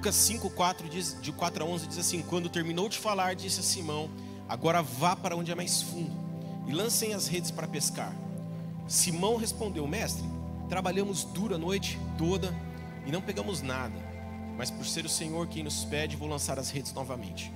Lucas 0.00 0.14
5, 0.14 0.48
4 0.48 0.88
diz, 0.88 1.14
de 1.20 1.30
4 1.30 1.62
a 1.62 1.66
11 1.66 1.86
diz 1.86 1.98
assim: 1.98 2.22
Quando 2.22 2.48
terminou 2.48 2.88
de 2.88 2.96
falar, 2.96 3.34
disse 3.34 3.60
a 3.60 3.62
Simão: 3.62 4.08
Agora 4.48 4.82
vá 4.82 5.14
para 5.14 5.36
onde 5.36 5.52
é 5.52 5.54
mais 5.54 5.82
fundo 5.82 6.10
e 6.66 6.72
lancem 6.72 7.12
as 7.12 7.28
redes 7.28 7.50
para 7.50 7.68
pescar. 7.68 8.10
Simão 8.88 9.36
respondeu: 9.36 9.86
Mestre, 9.86 10.24
trabalhamos 10.70 11.24
dura 11.24 11.56
a 11.56 11.58
noite 11.58 11.98
toda 12.16 12.50
e 13.04 13.12
não 13.12 13.20
pegamos 13.20 13.60
nada, 13.60 13.94
mas 14.56 14.70
por 14.70 14.86
ser 14.86 15.04
o 15.04 15.08
Senhor 15.08 15.46
quem 15.48 15.62
nos 15.62 15.84
pede, 15.84 16.16
vou 16.16 16.30
lançar 16.30 16.58
as 16.58 16.70
redes 16.70 16.94
novamente. 16.94 17.52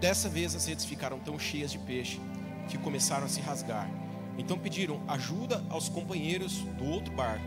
Dessa 0.00 0.28
vez 0.28 0.54
as 0.54 0.66
redes 0.66 0.84
ficaram 0.84 1.18
tão 1.18 1.38
cheias 1.38 1.72
de 1.72 1.78
peixe 1.78 2.20
que 2.68 2.76
começaram 2.76 3.24
a 3.24 3.28
se 3.30 3.40
rasgar. 3.40 3.88
Então 4.36 4.58
pediram 4.58 5.00
ajuda 5.08 5.64
aos 5.70 5.88
companheiros 5.88 6.58
do 6.76 6.84
outro 6.84 7.10
barco. 7.14 7.46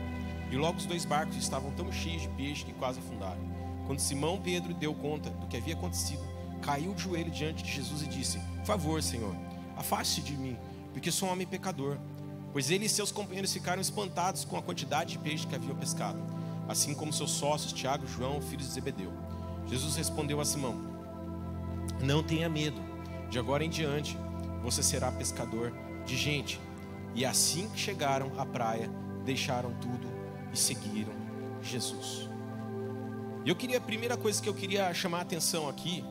E 0.51 0.55
logo 0.55 0.79
os 0.79 0.87
dois 0.87 1.05
barcos 1.05 1.37
estavam 1.37 1.69
tão 1.73 1.91
cheios 1.91 2.23
de 2.23 2.29
peixe 2.29 2.65
que 2.65 2.73
quase 2.73 2.97
afundaram. 2.97 3.54
Quando 3.85 3.99
Simão 3.99 4.41
Pedro 4.41 4.73
deu 4.73 4.93
conta 4.93 5.29
do 5.29 5.47
que 5.47 5.57
havia 5.57 5.75
acontecido, 5.75 6.23
caiu 6.61 6.93
de 6.93 7.03
joelho 7.03 7.29
diante 7.29 7.63
de 7.63 7.71
Jesus 7.71 8.01
e 8.01 8.07
disse: 8.07 8.39
Por 8.57 8.65
favor, 8.65 9.01
Senhor, 9.01 9.35
afaste-se 9.77 10.21
de 10.21 10.33
mim, 10.35 10.57
porque 10.91 11.11
sou 11.11 11.29
um 11.29 11.31
homem 11.31 11.45
pecador. 11.45 11.97
Pois 12.51 12.71
ele 12.71 12.85
e 12.85 12.89
seus 12.89 13.11
companheiros 13.11 13.51
ficaram 13.51 13.81
espantados 13.81 14.45
com 14.45 14.57
a 14.57 14.61
quantidade 14.61 15.11
de 15.11 15.19
peixe 15.19 15.45
que 15.45 15.53
haviam 15.53 15.75
pescado, 15.75 16.17
assim 16.69 16.93
como 16.93 17.11
seus 17.11 17.31
sócios 17.31 17.73
Tiago 17.73 18.07
João, 18.07 18.41
filhos 18.41 18.67
de 18.67 18.73
Zebedeu. 18.73 19.11
Jesus 19.67 19.95
respondeu 19.95 20.39
a 20.39 20.45
Simão: 20.45 20.75
Não 22.01 22.23
tenha 22.23 22.49
medo, 22.49 22.81
de 23.29 23.37
agora 23.37 23.63
em 23.63 23.69
diante 23.69 24.17
você 24.63 24.81
será 24.81 25.11
pescador 25.11 25.71
de 26.05 26.17
gente. 26.17 26.59
E 27.13 27.23
assim 27.25 27.69
que 27.69 27.79
chegaram 27.79 28.31
à 28.37 28.45
praia, 28.45 28.89
deixaram 29.23 29.73
tudo 29.75 30.07
e 30.51 30.57
seguiram 30.57 31.13
Jesus. 31.61 32.34
E 33.45 33.49
eu 33.49 33.55
queria, 33.55 33.77
a 33.77 33.81
primeira 33.81 34.17
coisa 34.17 34.41
que 34.41 34.49
eu 34.49 34.55
queria 34.55 34.91
chamar 34.91 35.19
a 35.19 35.21
atenção 35.21 35.69
aqui, 35.69 36.03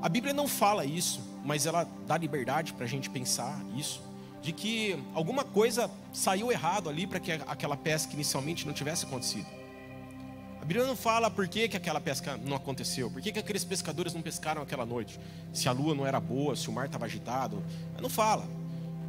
a 0.00 0.08
Bíblia 0.08 0.32
não 0.32 0.46
fala 0.46 0.84
isso, 0.84 1.20
mas 1.44 1.66
ela 1.66 1.84
dá 2.06 2.16
liberdade 2.16 2.72
para 2.72 2.84
a 2.84 2.88
gente 2.88 3.10
pensar 3.10 3.60
isso, 3.76 4.00
de 4.40 4.52
que 4.52 4.96
alguma 5.12 5.42
coisa 5.42 5.90
saiu 6.12 6.52
errado 6.52 6.88
ali 6.88 7.04
para 7.04 7.18
que 7.18 7.32
aquela 7.32 7.76
pesca 7.76 8.14
inicialmente 8.14 8.64
não 8.64 8.72
tivesse 8.72 9.04
acontecido. 9.04 9.48
A 10.62 10.64
Bíblia 10.64 10.86
não 10.86 10.94
fala 10.94 11.28
por 11.28 11.48
que, 11.48 11.68
que 11.68 11.76
aquela 11.76 12.00
pesca 12.00 12.36
não 12.36 12.56
aconteceu, 12.56 13.10
por 13.10 13.20
que, 13.20 13.32
que 13.32 13.40
aqueles 13.40 13.64
pescadores 13.64 14.14
não 14.14 14.22
pescaram 14.22 14.62
aquela 14.62 14.86
noite, 14.86 15.18
se 15.52 15.68
a 15.68 15.72
lua 15.72 15.96
não 15.96 16.06
era 16.06 16.20
boa, 16.20 16.54
se 16.54 16.68
o 16.68 16.72
mar 16.72 16.86
estava 16.86 17.06
agitado, 17.06 17.60
não 18.00 18.08
fala. 18.08 18.46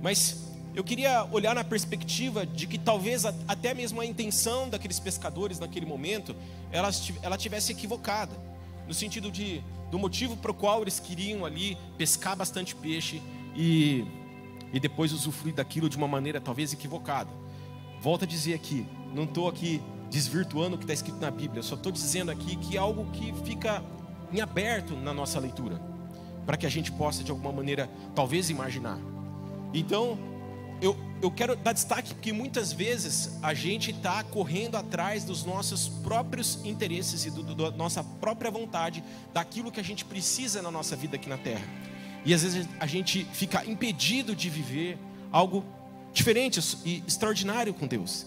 Mas 0.01 0.48
eu 0.79 0.83
queria 0.83 1.27
olhar 1.29 1.53
na 1.53 1.63
perspectiva 1.63 2.45
de 2.45 2.65
que 2.65 2.77
talvez 2.77 3.25
até 3.25 3.73
mesmo 3.73 3.99
a 3.99 4.05
intenção 4.05 4.69
daqueles 4.69 4.97
pescadores 4.97 5.59
naquele 5.59 5.85
momento, 5.85 6.33
ela, 6.71 7.37
tivesse 7.37 7.73
equivocada, 7.73 8.31
no 8.87 8.93
sentido 8.93 9.29
de 9.29 9.61
do 9.91 9.99
motivo 9.99 10.37
para 10.37 10.51
o 10.51 10.53
qual 10.53 10.81
eles 10.83 10.97
queriam 10.97 11.43
ali 11.45 11.77
pescar 11.97 12.33
bastante 12.33 12.73
peixe 12.75 13.21
e, 13.57 14.05
e 14.71 14.79
depois 14.79 15.11
usufruir 15.11 15.53
daquilo 15.53 15.89
de 15.89 15.97
uma 15.97 16.07
maneira 16.07 16.39
talvez 16.39 16.71
equivocada. 16.71 17.29
Volto 17.99 18.23
a 18.23 18.27
dizer 18.27 18.53
aqui, 18.53 18.85
não 19.13 19.25
estou 19.25 19.49
aqui 19.49 19.81
desvirtuando 20.09 20.75
o 20.75 20.79
que 20.79 20.85
está 20.85 20.93
escrito 20.93 21.19
na 21.19 21.29
Bíblia, 21.29 21.61
só 21.61 21.75
estou 21.75 21.91
dizendo 21.91 22.31
aqui 22.31 22.55
que 22.55 22.77
é 22.77 22.79
algo 22.79 23.11
que 23.11 23.33
fica 23.43 23.83
em 24.31 24.39
aberto 24.39 24.95
na 24.95 25.13
nossa 25.13 25.41
leitura, 25.41 25.81
para 26.45 26.55
que 26.55 26.65
a 26.65 26.69
gente 26.69 26.89
possa 26.89 27.21
de 27.21 27.31
alguma 27.31 27.51
maneira 27.51 27.89
talvez 28.15 28.49
imaginar. 28.49 28.97
Então, 29.73 30.28
eu, 30.81 30.97
eu 31.21 31.29
quero 31.29 31.55
dar 31.55 31.73
destaque 31.73 32.13
porque 32.13 32.31
muitas 32.31 32.71
vezes 32.71 33.37
a 33.41 33.53
gente 33.53 33.91
está 33.91 34.23
correndo 34.23 34.77
atrás 34.77 35.23
dos 35.23 35.43
nossos 35.43 35.89
próprios 35.89 36.59
interesses 36.63 37.25
e 37.25 37.31
do, 37.31 37.43
do, 37.43 37.55
da 37.55 37.71
nossa 37.71 38.03
própria 38.03 38.49
vontade, 38.49 39.03
daquilo 39.33 39.71
que 39.71 39.79
a 39.79 39.83
gente 39.83 40.05
precisa 40.05 40.61
na 40.61 40.71
nossa 40.71 40.95
vida 40.95 41.15
aqui 41.15 41.27
na 41.27 41.37
terra. 41.37 41.65
E 42.25 42.33
às 42.33 42.43
vezes 42.43 42.67
a 42.79 42.87
gente 42.87 43.25
fica 43.33 43.65
impedido 43.65 44.35
de 44.35 44.49
viver 44.49 44.97
algo 45.31 45.63
diferente 46.13 46.59
e 46.85 47.03
extraordinário 47.07 47.73
com 47.73 47.87
Deus. 47.87 48.25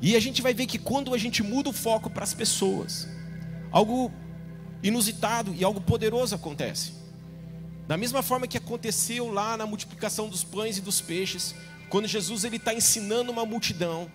E 0.00 0.16
a 0.16 0.20
gente 0.20 0.42
vai 0.42 0.52
ver 0.52 0.66
que 0.66 0.78
quando 0.78 1.14
a 1.14 1.18
gente 1.18 1.42
muda 1.42 1.70
o 1.70 1.72
foco 1.72 2.10
para 2.10 2.24
as 2.24 2.34
pessoas, 2.34 3.08
algo 3.70 4.10
inusitado 4.82 5.54
e 5.54 5.64
algo 5.64 5.80
poderoso 5.80 6.34
acontece. 6.34 6.92
Da 7.86 7.96
mesma 7.96 8.22
forma 8.22 8.46
que 8.46 8.56
aconteceu 8.56 9.30
lá 9.30 9.56
na 9.56 9.66
multiplicação 9.66 10.28
dos 10.28 10.42
pães 10.42 10.78
e 10.78 10.80
dos 10.80 11.00
peixes, 11.00 11.54
quando 11.88 12.06
Jesus 12.06 12.44
ele 12.44 12.56
está 12.56 12.74
ensinando 12.74 13.30
uma 13.30 13.44
multidão 13.46 14.10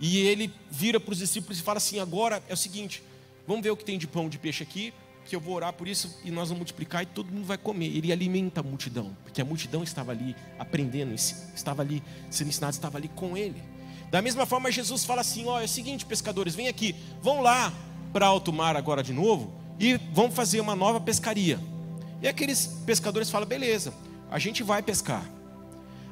e 0.00 0.18
ele 0.18 0.52
vira 0.70 0.98
para 0.98 1.12
os 1.12 1.18
discípulos 1.18 1.58
e 1.58 1.62
fala 1.62 1.78
assim: 1.78 1.98
agora 1.98 2.42
é 2.48 2.54
o 2.54 2.56
seguinte, 2.56 3.02
vamos 3.46 3.62
ver 3.62 3.70
o 3.70 3.76
que 3.76 3.84
tem 3.84 3.98
de 3.98 4.06
pão 4.06 4.28
de 4.28 4.38
peixe 4.38 4.62
aqui, 4.62 4.92
que 5.24 5.34
eu 5.34 5.40
vou 5.40 5.54
orar 5.54 5.72
por 5.72 5.88
isso 5.88 6.20
e 6.24 6.30
nós 6.30 6.48
vamos 6.48 6.58
multiplicar 6.58 7.02
e 7.02 7.06
todo 7.06 7.32
mundo 7.32 7.46
vai 7.46 7.56
comer. 7.56 7.86
Ele 7.96 8.12
alimenta 8.12 8.60
a 8.60 8.62
multidão, 8.62 9.16
porque 9.22 9.40
a 9.40 9.44
multidão 9.44 9.82
estava 9.82 10.12
ali 10.12 10.36
aprendendo, 10.58 11.14
estava 11.14 11.82
ali 11.82 12.02
sendo 12.30 12.48
ensinado, 12.48 12.74
estava 12.74 12.98
ali 12.98 13.08
com 13.08 13.36
ele. 13.36 13.62
Da 14.10 14.20
mesma 14.20 14.46
forma, 14.46 14.70
Jesus 14.70 15.04
fala 15.04 15.22
assim: 15.22 15.46
ó, 15.46 15.60
é 15.60 15.64
o 15.64 15.68
seguinte, 15.68 16.04
pescadores, 16.04 16.54
vem 16.54 16.68
aqui, 16.68 16.94
vão 17.22 17.40
lá 17.40 17.72
para 18.12 18.26
alto 18.26 18.52
mar 18.52 18.76
agora 18.76 19.02
de 19.02 19.12
novo 19.12 19.52
e 19.78 19.98
vamos 20.12 20.34
fazer 20.34 20.60
uma 20.60 20.76
nova 20.76 21.00
pescaria. 21.00 21.58
E 22.22 22.28
aqueles 22.28 22.66
pescadores 22.86 23.30
falam: 23.30 23.48
beleza, 23.48 23.92
a 24.30 24.38
gente 24.38 24.62
vai 24.62 24.82
pescar. 24.82 25.24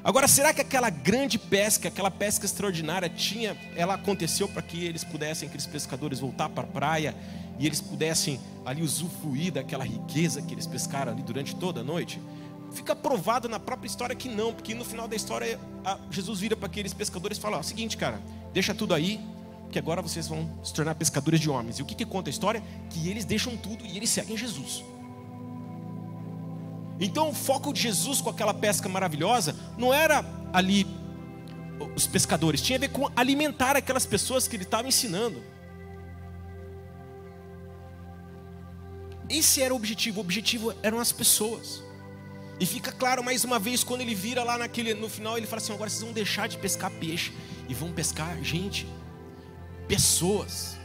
Agora, 0.03 0.27
será 0.27 0.53
que 0.53 0.59
aquela 0.59 0.89
grande 0.89 1.39
pesca, 1.39 1.87
aquela 1.87 2.11
pesca 2.11 2.45
extraordinária, 2.45 3.07
tinha, 3.07 3.55
ela 3.73 3.93
aconteceu 3.93 4.49
para 4.49 4.61
que 4.61 4.83
eles 4.83 5.03
pudessem, 5.03 5.47
aqueles 5.47 5.65
pescadores, 5.65 6.19
voltar 6.19 6.49
para 6.49 6.63
a 6.63 6.67
praia 6.67 7.15
e 7.57 7.65
eles 7.65 7.79
pudessem 7.79 8.37
ali 8.65 8.81
usufruir 8.81 9.53
daquela 9.53 9.85
riqueza 9.85 10.41
que 10.41 10.53
eles 10.53 10.67
pescaram 10.67 11.13
ali 11.13 11.23
durante 11.23 11.55
toda 11.55 11.79
a 11.79 11.83
noite? 11.83 12.19
Fica 12.73 12.93
provado 12.93 13.47
na 13.47 13.59
própria 13.59 13.87
história 13.87 14.13
que 14.13 14.27
não, 14.27 14.53
porque 14.53 14.75
no 14.75 14.83
final 14.83 15.07
da 15.07 15.15
história 15.15 15.57
Jesus 16.11 16.39
vira 16.39 16.57
para 16.57 16.65
aqueles 16.65 16.93
pescadores 16.93 17.37
e 17.37 17.41
fala: 17.41 17.57
ó, 17.57 17.63
seguinte, 17.63 17.95
cara, 17.95 18.19
deixa 18.51 18.73
tudo 18.73 18.93
aí, 18.93 19.21
que 19.71 19.79
agora 19.79 20.01
vocês 20.01 20.27
vão 20.27 20.49
se 20.63 20.73
tornar 20.73 20.95
pescadores 20.95 21.39
de 21.39 21.49
homens. 21.49 21.79
E 21.79 21.81
o 21.81 21.85
que, 21.85 21.95
que 21.95 22.05
conta 22.05 22.29
a 22.29 22.31
história? 22.31 22.61
Que 22.89 23.07
eles 23.07 23.23
deixam 23.23 23.55
tudo 23.55 23.85
e 23.85 23.95
eles 23.95 24.09
seguem 24.09 24.35
Jesus. 24.35 24.83
Então 27.03 27.29
o 27.29 27.33
foco 27.33 27.73
de 27.73 27.81
Jesus 27.81 28.21
com 28.21 28.29
aquela 28.29 28.53
pesca 28.53 28.87
maravilhosa 28.87 29.53
não 29.77 29.93
era 29.93 30.23
ali 30.53 30.87
os 31.95 32.07
pescadores, 32.07 32.61
tinha 32.61 32.77
a 32.77 32.79
ver 32.79 32.89
com 32.89 33.11
alimentar 33.13 33.75
aquelas 33.75 34.05
pessoas 34.05 34.47
que 34.47 34.55
ele 34.55 34.63
estava 34.63 34.87
ensinando. 34.87 35.43
Esse 39.29 39.61
era 39.61 39.73
o 39.73 39.77
objetivo, 39.77 40.19
o 40.19 40.21
objetivo 40.21 40.73
eram 40.81 40.99
as 40.99 41.11
pessoas. 41.11 41.83
E 42.57 42.65
fica 42.65 42.91
claro 42.91 43.21
mais 43.21 43.43
uma 43.43 43.59
vez 43.59 43.83
quando 43.83 43.99
ele 43.99 44.15
vira 44.15 44.41
lá 44.41 44.57
naquele, 44.57 44.93
no 44.93 45.09
final, 45.09 45.37
ele 45.37 45.47
fala 45.47 45.61
assim: 45.61 45.73
agora 45.73 45.89
vocês 45.89 46.03
vão 46.03 46.13
deixar 46.13 46.47
de 46.47 46.57
pescar 46.57 46.89
peixe 46.91 47.33
e 47.67 47.73
vão 47.73 47.91
pescar 47.91 48.41
gente, 48.41 48.87
pessoas. 49.87 50.77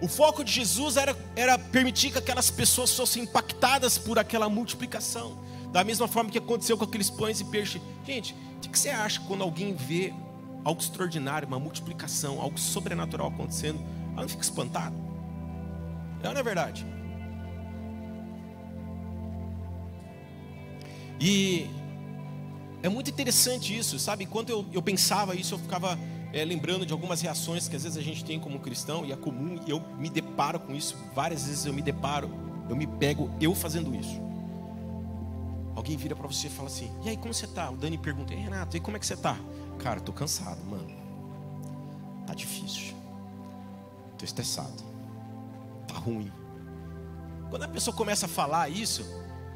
O 0.00 0.08
foco 0.08 0.44
de 0.44 0.52
Jesus 0.52 0.96
era, 0.96 1.16
era 1.34 1.58
permitir 1.58 2.10
que 2.10 2.18
aquelas 2.18 2.50
pessoas 2.50 2.94
fossem 2.94 3.22
impactadas 3.22 3.96
por 3.96 4.18
aquela 4.18 4.48
multiplicação. 4.48 5.38
Da 5.72 5.82
mesma 5.82 6.06
forma 6.06 6.30
que 6.30 6.38
aconteceu 6.38 6.76
com 6.76 6.84
aqueles 6.84 7.10
pães 7.10 7.40
e 7.40 7.44
peixes. 7.44 7.80
Gente, 8.06 8.34
o 8.56 8.68
que 8.68 8.78
você 8.78 8.90
acha 8.90 9.20
quando 9.26 9.42
alguém 9.42 9.74
vê 9.74 10.12
algo 10.64 10.80
extraordinário, 10.80 11.46
uma 11.48 11.58
multiplicação, 11.58 12.40
algo 12.40 12.58
sobrenatural 12.58 13.28
acontecendo? 13.28 13.80
Ela 14.12 14.22
não 14.22 14.28
fica 14.28 14.42
espantada? 14.42 14.94
É 16.22 16.28
ou 16.28 16.34
não 16.34 16.40
é 16.40 16.44
verdade? 16.44 16.86
E 21.20 21.68
é 22.82 22.88
muito 22.88 23.10
interessante 23.10 23.76
isso, 23.76 23.98
sabe? 23.98 24.24
Enquanto 24.24 24.50
eu, 24.50 24.66
eu 24.72 24.82
pensava 24.82 25.34
isso, 25.34 25.54
eu 25.54 25.58
ficava 25.58 25.98
é, 26.34 26.44
lembrando 26.44 26.84
de 26.84 26.92
algumas 26.92 27.20
reações 27.20 27.68
que 27.68 27.76
às 27.76 27.84
vezes 27.84 27.96
a 27.96 28.02
gente 28.02 28.24
tem 28.24 28.40
como 28.40 28.58
cristão, 28.58 29.06
e 29.06 29.12
é 29.12 29.16
comum, 29.16 29.60
e 29.64 29.70
eu 29.70 29.80
me 29.96 30.10
deparo 30.10 30.58
com 30.58 30.74
isso, 30.74 30.96
várias 31.14 31.46
vezes 31.46 31.64
eu 31.64 31.72
me 31.72 31.80
deparo, 31.80 32.28
eu 32.68 32.74
me 32.74 32.88
pego 32.88 33.30
eu 33.40 33.54
fazendo 33.54 33.94
isso. 33.94 34.20
Alguém 35.76 35.96
vira 35.96 36.16
para 36.16 36.26
você 36.26 36.48
e 36.48 36.50
fala 36.50 36.68
assim: 36.68 36.90
E 37.04 37.08
aí, 37.08 37.16
como 37.16 37.32
você 37.32 37.46
tá? 37.46 37.70
O 37.70 37.76
Dani 37.76 37.96
pergunta: 37.96 38.32
e 38.32 38.36
Renato, 38.36 38.76
e 38.76 38.80
como 38.80 38.96
é 38.96 39.00
que 39.00 39.06
você 39.06 39.16
tá? 39.16 39.36
Cara, 39.78 40.00
tô 40.00 40.12
cansado, 40.12 40.58
mano. 40.64 40.88
Tá 42.26 42.34
difícil. 42.34 42.94
Tô 44.18 44.24
estressado. 44.24 44.82
Tá 45.86 45.94
ruim. 45.94 46.32
Quando 47.50 47.62
a 47.62 47.68
pessoa 47.68 47.94
começa 47.94 48.26
a 48.26 48.28
falar 48.28 48.68
isso, 48.68 49.04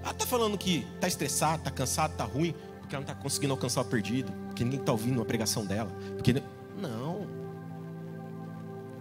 ela 0.02 0.14
tá 0.14 0.26
falando 0.26 0.58
que 0.58 0.86
tá 1.00 1.08
estressado, 1.08 1.62
tá 1.62 1.70
cansado, 1.70 2.16
tá 2.16 2.24
ruim, 2.24 2.54
porque 2.80 2.94
ela 2.94 3.04
não 3.04 3.14
tá 3.14 3.20
conseguindo 3.20 3.52
alcançar 3.52 3.80
o 3.80 3.84
perdido, 3.84 4.32
porque 4.46 4.64
ninguém 4.64 4.80
tá 4.80 4.92
ouvindo 4.92 5.20
a 5.22 5.24
pregação 5.24 5.64
dela, 5.64 5.90
porque 6.14 6.42
não. 6.78 7.26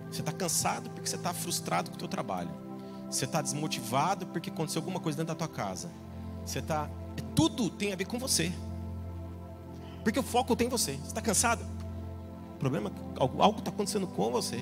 Você 0.09 0.21
está 0.21 0.31
cansado 0.31 0.89
porque 0.89 1.07
você 1.07 1.15
está 1.15 1.33
frustrado 1.33 1.89
com 1.89 1.95
o 1.95 1.99
teu 1.99 2.07
trabalho. 2.07 2.49
Você 3.09 3.25
está 3.25 3.41
desmotivado 3.41 4.25
porque 4.27 4.49
aconteceu 4.49 4.81
alguma 4.81 4.99
coisa 4.99 5.17
dentro 5.17 5.33
da 5.33 5.37
tua 5.37 5.53
casa. 5.53 5.89
Você 6.45 6.59
está. 6.59 6.89
Tudo 7.35 7.69
tem 7.69 7.93
a 7.93 7.95
ver 7.95 8.05
com 8.05 8.17
você. 8.17 8.51
Porque 10.03 10.19
o 10.19 10.23
foco 10.23 10.55
tem 10.55 10.67
em 10.67 10.69
você. 10.69 10.93
Você 10.93 11.07
está 11.07 11.21
cansado? 11.21 11.65
O 12.55 12.59
problema 12.59 12.89
é 12.89 13.19
algo 13.19 13.59
está 13.59 13.69
acontecendo 13.69 14.07
com 14.07 14.31
você. 14.31 14.57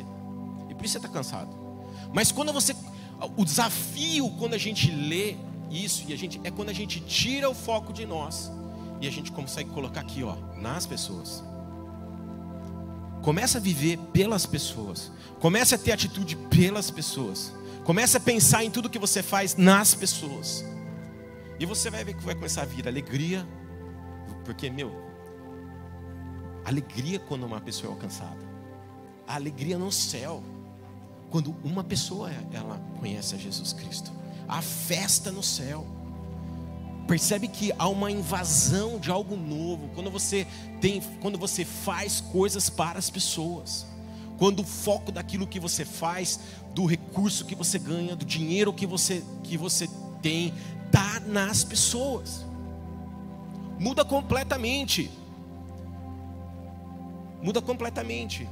E 0.70 0.76
por 0.76 0.86
isso 0.86 0.94
você 0.94 0.98
está 0.98 1.10
cansado. 1.10 1.50
Mas 2.14 2.32
quando 2.32 2.52
você. 2.52 2.76
O 3.38 3.46
desafio 3.46 4.30
quando 4.38 4.54
a 4.54 4.58
gente 4.58 4.92
lê 4.92 5.38
isso 5.72 6.04
e 6.08 6.14
a 6.14 6.18
gente 6.18 6.40
é 6.44 6.52
quando 6.52 6.70
a 6.70 6.74
gente 6.74 7.00
tira 7.00 7.50
o 7.50 7.54
foco 7.54 7.94
de 7.94 8.06
nós 8.06 8.52
e 9.02 9.08
a 9.08 9.12
gente 9.12 9.32
consegue 9.32 9.70
colocar 9.70 10.02
aqui, 10.02 10.24
ó, 10.24 10.36
nas 10.58 10.86
pessoas. 10.86 11.44
Começa 13.26 13.58
a 13.58 13.62
viver 13.62 13.98
pelas 14.14 14.46
pessoas. 14.46 15.12
Começa 15.40 15.74
a 15.74 15.78
ter 15.80 15.92
atitude 15.92 16.36
pelas 16.36 16.92
pessoas. 16.92 17.52
Começa 17.84 18.20
a 18.20 18.22
pensar 18.22 18.64
em 18.64 18.70
tudo 18.70 18.88
que 18.88 19.00
você 19.00 19.24
faz 19.24 19.56
nas 19.56 19.96
pessoas. 19.96 20.64
E 21.60 21.66
você 21.66 21.90
vai 21.90 22.04
ver 22.04 22.14
que 22.14 22.24
vai 22.24 22.36
começar 22.36 22.62
a 22.62 22.66
vir 22.66 22.88
alegria, 22.88 23.44
porque 24.44 24.70
meu, 24.70 24.92
alegria 26.64 27.18
quando 27.18 27.48
uma 27.48 27.60
pessoa 27.60 27.90
é 27.90 27.94
alcançada. 27.96 28.46
A 29.28 29.34
alegria 29.34 29.80
no 29.80 29.92
céu 29.92 30.44
quando 31.32 31.56
uma 31.64 31.84
pessoa 31.84 32.30
ela 32.54 32.80
conhece 33.00 33.34
a 33.34 33.40
Jesus 33.40 33.74
Cristo. 33.74 34.12
A 34.48 34.62
festa 34.62 35.32
no 35.32 35.42
céu. 35.42 35.84
Percebe 37.08 37.48
que 37.48 37.72
há 37.78 37.88
uma 37.88 38.10
invasão 38.10 38.98
de 38.98 39.12
algo 39.12 39.36
novo 39.36 39.90
quando 39.94 40.10
você 40.10 40.48
tem, 40.82 41.02
quando 41.22 41.38
você 41.38 41.64
faz 41.64 42.20
coisas 42.20 42.70
para 42.70 42.98
as 42.98 43.10
pessoas. 43.10 43.86
Quando 44.38 44.62
o 44.62 44.66
foco 44.66 45.12
daquilo 45.12 45.48
que 45.48 45.60
você 45.60 45.86
faz, 45.86 46.40
do 46.74 46.86
recurso 46.86 47.46
que 47.46 47.56
você 47.56 47.78
ganha, 47.78 48.16
do 48.16 48.26
dinheiro 48.26 48.74
que 48.74 48.88
você 48.88 49.24
que 49.44 49.56
você 49.56 49.88
tem, 50.22 50.52
tá 50.92 51.22
nas 51.28 51.64
pessoas. 51.64 52.44
Muda 53.80 54.04
completamente. 54.04 55.12
Muda 57.42 57.62
completamente 57.62 58.50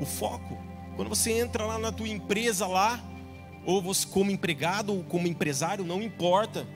o 0.00 0.06
foco. 0.06 0.56
Quando 0.94 1.08
você 1.08 1.32
entra 1.32 1.66
lá 1.66 1.78
na 1.78 1.90
tua 1.90 2.08
empresa 2.08 2.66
lá, 2.66 3.00
ou 3.66 3.82
você 3.82 4.06
como 4.06 4.30
empregado 4.30 4.94
ou 4.94 5.02
como 5.02 5.26
empresário, 5.26 5.84
não 5.84 6.00
importa 6.00 6.66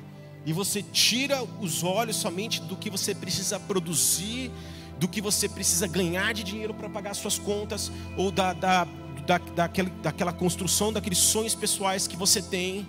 e 0.46 0.52
você 0.52 0.82
tira 0.82 1.42
os 1.60 1.82
olhos 1.82 2.16
somente 2.16 2.60
do 2.60 2.76
que 2.76 2.90
você 2.90 3.14
precisa 3.14 3.58
produzir, 3.58 4.50
do 4.98 5.08
que 5.08 5.20
você 5.20 5.48
precisa 5.48 5.86
ganhar 5.86 6.34
de 6.34 6.42
dinheiro 6.42 6.74
para 6.74 6.88
pagar 6.88 7.14
suas 7.14 7.38
contas, 7.38 7.90
ou 8.16 8.30
da, 8.30 8.52
da, 8.52 8.86
da, 9.26 9.38
daquela, 9.38 9.90
daquela 10.02 10.32
construção, 10.32 10.92
daqueles 10.92 11.18
sonhos 11.18 11.54
pessoais 11.54 12.06
que 12.06 12.16
você 12.16 12.42
tem, 12.42 12.86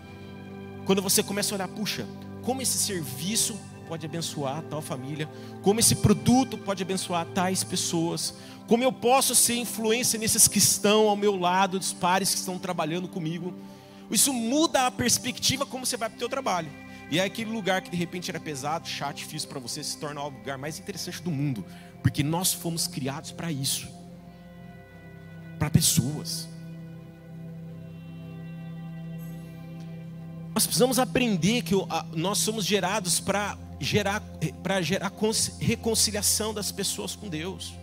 quando 0.86 1.02
você 1.02 1.24
começa 1.24 1.54
a 1.54 1.56
olhar, 1.56 1.68
puxa, 1.68 2.06
como 2.44 2.62
esse 2.62 2.78
serviço 2.78 3.58
pode 3.88 4.06
abençoar 4.06 4.64
tal 4.64 4.82
família, 4.82 5.30
como 5.62 5.80
esse 5.80 5.96
produto 5.96 6.58
pode 6.58 6.84
abençoar 6.84 7.26
tais 7.34 7.64
pessoas, 7.64 8.36
como 8.68 8.84
eu 8.84 8.92
posso 8.92 9.34
ser 9.36 9.56
influência 9.56 10.20
nesses 10.20 10.48
que 10.48 10.58
estão 10.58 11.08
ao 11.08 11.16
meu 11.16 11.38
lado, 11.38 11.80
dos 11.80 11.94
pares 11.94 12.32
que 12.32 12.40
estão 12.40 12.58
trabalhando 12.58 13.08
comigo. 13.08 13.54
Isso 14.10 14.34
muda 14.34 14.88
a 14.88 14.92
perspectiva 14.92 15.66
como 15.66 15.86
você 15.86 15.98
vai 15.98 16.10
para 16.10 16.16
o 16.16 16.20
teu 16.20 16.30
trabalho. 16.30 16.70
E 17.12 17.20
é 17.20 17.24
aquele 17.24 17.52
lugar 17.52 17.82
que 17.82 17.90
de 17.90 17.98
repente 17.98 18.30
era 18.30 18.40
pesado, 18.40 18.88
chato, 18.88 19.18
difícil 19.18 19.48
para 19.48 19.60
você, 19.60 19.84
se 19.84 19.98
torna 19.98 20.22
o 20.22 20.30
lugar 20.30 20.58
mais 20.58 20.80
interessante 20.80 21.22
do 21.22 21.32
mundo, 21.32 21.66
porque 22.02 22.24
nós 22.24 22.54
fomos 22.54 22.88
criados 22.88 23.32
para 23.32 23.52
isso 23.52 23.96
para 25.58 25.70
pessoas. 25.70 26.48
Nós 30.54 30.66
precisamos 30.66 31.00
aprender 31.00 31.64
que 31.64 31.74
nós 32.14 32.38
somos 32.38 32.66
gerados 32.66 33.20
para 33.20 33.58
gerar, 33.80 34.22
para 34.64 34.82
gerar 34.82 35.12
reconciliação 35.60 36.54
das 36.54 36.72
pessoas 36.72 37.16
com 37.16 37.28
Deus. 37.28 37.74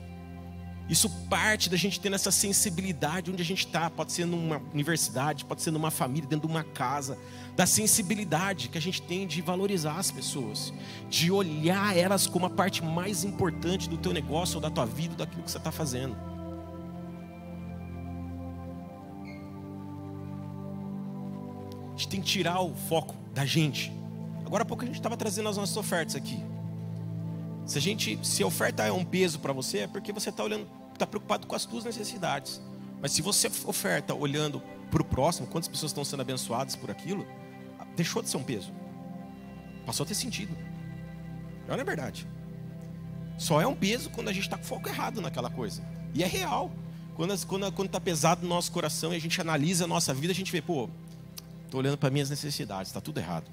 Isso 0.88 1.08
parte 1.28 1.70
da 1.70 1.76
gente 1.76 2.00
tendo 2.00 2.14
essa 2.14 2.30
sensibilidade 2.30 3.30
onde 3.30 3.42
a 3.42 3.44
gente 3.44 3.66
está. 3.66 3.88
Pode 3.88 4.12
ser 4.12 4.26
numa 4.26 4.60
universidade, 4.74 5.44
pode 5.44 5.62
ser 5.62 5.70
numa 5.70 5.90
família, 5.90 6.28
dentro 6.28 6.46
de 6.46 6.52
uma 6.52 6.64
casa. 6.64 7.18
Da 7.56 7.66
sensibilidade 7.66 8.68
que 8.68 8.76
a 8.76 8.80
gente 8.80 9.00
tem 9.00 9.26
de 9.26 9.40
valorizar 9.40 9.96
as 9.96 10.10
pessoas, 10.10 10.72
de 11.08 11.30
olhar 11.30 11.96
elas 11.96 12.26
como 12.26 12.46
a 12.46 12.50
parte 12.50 12.84
mais 12.84 13.24
importante 13.24 13.88
do 13.88 13.96
teu 13.96 14.12
negócio, 14.12 14.56
ou 14.56 14.60
da 14.60 14.70
tua 14.70 14.84
vida, 14.84 15.14
daquilo 15.14 15.42
que 15.42 15.50
você 15.50 15.58
está 15.58 15.70
fazendo. 15.70 16.16
A 21.88 21.96
gente 21.96 22.08
tem 22.08 22.20
que 22.20 22.26
tirar 22.26 22.60
o 22.60 22.74
foco 22.74 23.14
da 23.32 23.46
gente. 23.46 23.92
Agora 24.44 24.62
há 24.62 24.66
pouco 24.66 24.82
a 24.82 24.86
gente 24.86 24.96
estava 24.96 25.16
trazendo 25.16 25.48
as 25.48 25.56
nossas 25.56 25.76
ofertas 25.76 26.16
aqui. 26.16 26.51
Se 27.66 27.78
a 27.78 27.80
gente, 27.80 28.18
se 28.22 28.42
a 28.42 28.46
oferta 28.46 28.82
é 28.84 28.92
um 28.92 29.04
peso 29.04 29.38
para 29.38 29.52
você, 29.52 29.78
é 29.78 29.86
porque 29.86 30.12
você 30.12 30.30
está 30.30 30.42
olhando 30.42 30.66
está 31.02 31.06
preocupado 31.06 31.46
com 31.46 31.56
as 31.56 31.64
tuas 31.64 31.84
necessidades. 31.84 32.60
Mas 33.00 33.12
se 33.12 33.22
você 33.22 33.50
oferta 33.64 34.14
olhando 34.14 34.62
para 34.90 35.02
o 35.02 35.04
próximo, 35.04 35.46
quantas 35.46 35.68
pessoas 35.68 35.90
estão 35.90 36.04
sendo 36.04 36.20
abençoadas 36.20 36.76
por 36.76 36.90
aquilo, 36.90 37.26
deixou 37.96 38.22
de 38.22 38.28
ser 38.28 38.36
um 38.36 38.44
peso. 38.44 38.72
Passou 39.84 40.04
a 40.04 40.06
ter 40.06 40.14
sentido. 40.14 40.56
Não 41.66 41.74
é 41.74 41.84
verdade. 41.84 42.28
Só 43.36 43.60
é 43.60 43.66
um 43.66 43.74
peso 43.74 44.10
quando 44.10 44.28
a 44.28 44.32
gente 44.32 44.44
está 44.44 44.56
com 44.56 44.64
foco 44.64 44.88
errado 44.88 45.20
naquela 45.20 45.50
coisa. 45.50 45.82
E 46.14 46.22
é 46.22 46.26
real. 46.26 46.70
Quando 47.14 47.34
está 47.34 47.48
quando, 47.48 47.72
quando 47.72 47.88
tá 47.88 48.00
pesado 48.00 48.42
no 48.42 48.48
nosso 48.48 48.70
coração 48.70 49.12
e 49.12 49.16
a 49.16 49.20
gente 49.20 49.40
analisa 49.40 49.84
a 49.84 49.88
nossa 49.88 50.14
vida, 50.14 50.32
a 50.32 50.36
gente 50.36 50.52
vê, 50.52 50.62
pô, 50.62 50.88
estou 51.64 51.80
olhando 51.80 51.98
para 51.98 52.10
minhas 52.10 52.30
necessidades, 52.30 52.88
está 52.88 53.00
tudo 53.00 53.18
errado. 53.18 53.50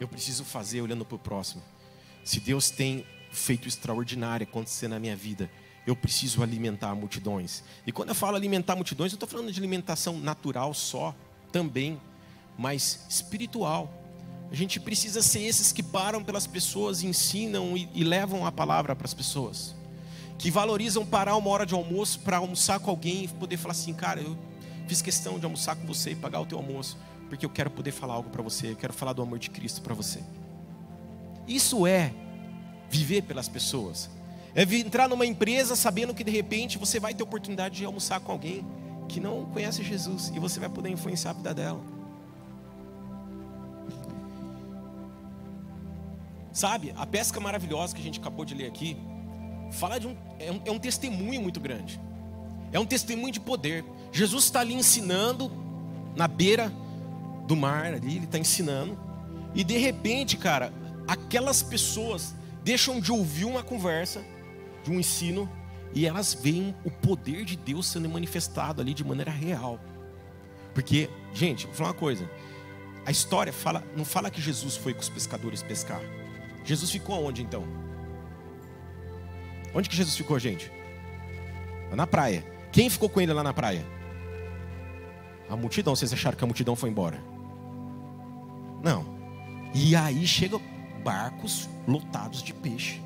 Eu 0.00 0.08
preciso 0.08 0.44
fazer 0.44 0.80
olhando 0.80 1.04
para 1.04 1.16
o 1.16 1.18
próximo. 1.18 1.62
Se 2.26 2.40
Deus 2.40 2.70
tem 2.70 3.06
feito 3.30 3.68
extraordinário 3.68 4.42
acontecer 4.42 4.88
na 4.88 4.98
minha 4.98 5.14
vida. 5.14 5.48
Eu 5.86 5.94
preciso 5.94 6.42
alimentar 6.42 6.92
multidões. 6.96 7.62
E 7.86 7.92
quando 7.92 8.08
eu 8.08 8.16
falo 8.16 8.34
alimentar 8.34 8.74
multidões, 8.74 9.12
eu 9.12 9.16
estou 9.16 9.28
falando 9.28 9.52
de 9.52 9.60
alimentação 9.60 10.18
natural 10.18 10.74
só, 10.74 11.14
também, 11.52 12.00
mas 12.58 13.06
espiritual. 13.08 13.92
A 14.50 14.56
gente 14.56 14.80
precisa 14.80 15.22
ser 15.22 15.42
esses 15.42 15.70
que 15.70 15.84
param 15.84 16.24
pelas 16.24 16.48
pessoas, 16.48 17.04
ensinam 17.04 17.76
e, 17.76 17.88
e 17.94 18.02
levam 18.02 18.44
a 18.44 18.50
palavra 18.50 18.96
para 18.96 19.06
as 19.06 19.14
pessoas. 19.14 19.76
Que 20.36 20.50
valorizam 20.50 21.06
parar 21.06 21.36
uma 21.36 21.50
hora 21.50 21.64
de 21.64 21.74
almoço 21.74 22.18
para 22.18 22.38
almoçar 22.38 22.80
com 22.80 22.90
alguém 22.90 23.24
e 23.24 23.28
poder 23.28 23.56
falar 23.56 23.70
assim, 23.70 23.94
cara, 23.94 24.20
eu 24.20 24.36
fiz 24.88 25.00
questão 25.00 25.38
de 25.38 25.44
almoçar 25.44 25.76
com 25.76 25.86
você 25.86 26.10
e 26.10 26.16
pagar 26.16 26.40
o 26.40 26.46
teu 26.46 26.58
almoço, 26.58 26.98
porque 27.28 27.46
eu 27.46 27.50
quero 27.50 27.70
poder 27.70 27.92
falar 27.92 28.14
algo 28.14 28.30
para 28.30 28.42
você, 28.42 28.72
eu 28.72 28.76
quero 28.76 28.92
falar 28.92 29.12
do 29.12 29.22
amor 29.22 29.38
de 29.38 29.48
Cristo 29.48 29.80
para 29.80 29.94
você. 29.94 30.20
Isso 31.46 31.86
é 31.86 32.12
viver 32.90 33.22
pelas 33.22 33.48
pessoas. 33.48 34.10
É 34.54 34.62
entrar 34.62 35.08
numa 35.08 35.26
empresa 35.26 35.76
sabendo 35.76 36.14
que 36.14 36.24
de 36.24 36.30
repente 36.30 36.78
você 36.78 36.98
vai 36.98 37.14
ter 37.14 37.22
oportunidade 37.22 37.76
de 37.76 37.84
almoçar 37.84 38.20
com 38.20 38.32
alguém 38.32 38.64
que 39.08 39.20
não 39.20 39.44
conhece 39.46 39.82
Jesus 39.84 40.32
e 40.34 40.38
você 40.38 40.58
vai 40.58 40.68
poder 40.68 40.88
influenciar 40.90 41.30
a 41.30 41.34
vida 41.34 41.54
dela. 41.54 41.80
Sabe, 46.52 46.94
a 46.96 47.06
pesca 47.06 47.38
maravilhosa 47.38 47.94
que 47.94 48.00
a 48.00 48.04
gente 48.04 48.18
acabou 48.18 48.44
de 48.44 48.54
ler 48.54 48.66
aqui, 48.66 48.96
fala 49.72 50.00
de 50.00 50.06
um 50.06 50.16
é, 50.38 50.50
um, 50.50 50.60
é 50.64 50.70
um 50.70 50.78
testemunho 50.78 51.42
muito 51.42 51.60
grande. 51.60 52.00
É 52.72 52.80
um 52.80 52.86
testemunho 52.86 53.32
de 53.32 53.40
poder. 53.40 53.84
Jesus 54.12 54.44
está 54.44 54.60
ali 54.60 54.74
ensinando 54.74 55.50
na 56.14 56.26
beira 56.26 56.72
do 57.46 57.54
mar 57.54 57.92
ali, 57.92 58.16
ele 58.16 58.24
está 58.24 58.38
ensinando. 58.38 58.98
E 59.54 59.62
de 59.62 59.76
repente, 59.78 60.36
cara, 60.36 60.72
aquelas 61.06 61.62
pessoas 61.62 62.34
deixam 62.62 63.00
de 63.00 63.12
ouvir 63.12 63.44
uma 63.44 63.62
conversa, 63.62 64.24
de 64.82 64.90
um 64.90 64.98
ensino, 64.98 65.48
e 65.94 66.06
elas 66.06 66.34
veem 66.34 66.74
o 66.84 66.90
poder 66.90 67.44
de 67.44 67.56
Deus 67.56 67.86
sendo 67.86 68.08
manifestado 68.08 68.82
ali 68.82 68.92
de 68.92 69.04
maneira 69.04 69.30
real. 69.30 69.80
Porque, 70.74 71.08
gente, 71.32 71.66
vou 71.66 71.74
falar 71.74 71.90
uma 71.90 71.94
coisa. 71.94 72.28
A 73.06 73.10
história 73.10 73.52
fala, 73.52 73.84
não 73.96 74.04
fala 74.04 74.30
que 74.30 74.40
Jesus 74.40 74.76
foi 74.76 74.92
com 74.92 75.00
os 75.00 75.08
pescadores 75.08 75.62
pescar. 75.62 76.00
Jesus 76.64 76.90
ficou 76.90 77.14
aonde 77.14 77.42
então? 77.42 77.64
Onde 79.72 79.88
que 79.88 79.96
Jesus 79.96 80.16
ficou, 80.16 80.38
gente? 80.38 80.70
Na 81.94 82.06
praia. 82.06 82.44
Quem 82.72 82.90
ficou 82.90 83.08
com 83.08 83.20
ele 83.20 83.32
lá 83.32 83.42
na 83.42 83.54
praia? 83.54 83.86
A 85.48 85.56
multidão. 85.56 85.94
Vocês 85.94 86.12
acharam 86.12 86.36
que 86.36 86.44
a 86.44 86.46
multidão 86.46 86.74
foi 86.74 86.90
embora? 86.90 87.22
Não. 88.82 89.16
E 89.72 89.94
aí 89.94 90.26
chegam 90.26 90.60
barcos 91.06 91.68
lotados 91.86 92.42
de 92.42 92.52
peixe. 92.52 93.00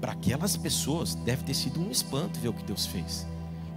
Para 0.00 0.12
aquelas 0.12 0.56
pessoas 0.56 1.14
deve 1.14 1.44
ter 1.44 1.52
sido 1.52 1.78
um 1.78 1.90
espanto 1.90 2.40
ver 2.40 2.48
o 2.48 2.54
que 2.54 2.64
Deus 2.64 2.86
fez. 2.86 3.26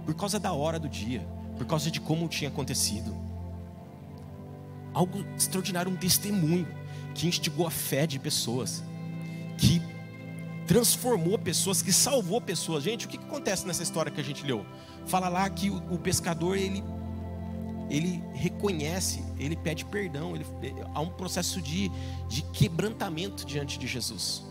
Por 0.06 0.14
causa 0.14 0.40
da 0.40 0.50
hora 0.54 0.78
do 0.78 0.88
dia, 0.88 1.28
por 1.58 1.66
causa 1.66 1.90
de 1.90 2.00
como 2.00 2.26
tinha 2.26 2.48
acontecido. 2.48 3.14
Algo 4.94 5.26
extraordinário, 5.36 5.92
um 5.92 5.96
testemunho 5.96 6.66
que 7.14 7.28
instigou 7.28 7.66
a 7.66 7.70
fé 7.70 8.06
de 8.06 8.18
pessoas, 8.18 8.82
que 9.58 9.82
transformou 10.66 11.38
pessoas, 11.38 11.82
que 11.82 11.92
salvou 11.92 12.40
pessoas. 12.40 12.82
Gente, 12.82 13.04
o 13.04 13.08
que, 13.10 13.18
acontece 13.18 13.66
nessa 13.66 13.82
história 13.82 14.10
que 14.10 14.20
a 14.22 14.24
gente 14.24 14.42
leu? 14.42 14.64
Fala 15.04 15.28
lá 15.28 15.50
que 15.50 15.68
o 15.68 15.98
pescador 15.98 16.56
ele 16.56 16.82
ele 17.90 18.22
reconhece, 18.32 19.22
ele 19.38 19.56
pede 19.56 19.84
perdão, 19.84 20.34
ele, 20.34 20.46
há 20.94 21.00
um 21.00 21.10
processo 21.10 21.60
de, 21.60 21.90
de 22.28 22.42
quebrantamento 22.42 23.44
diante 23.44 23.78
de 23.78 23.86
Jesus. 23.86 24.44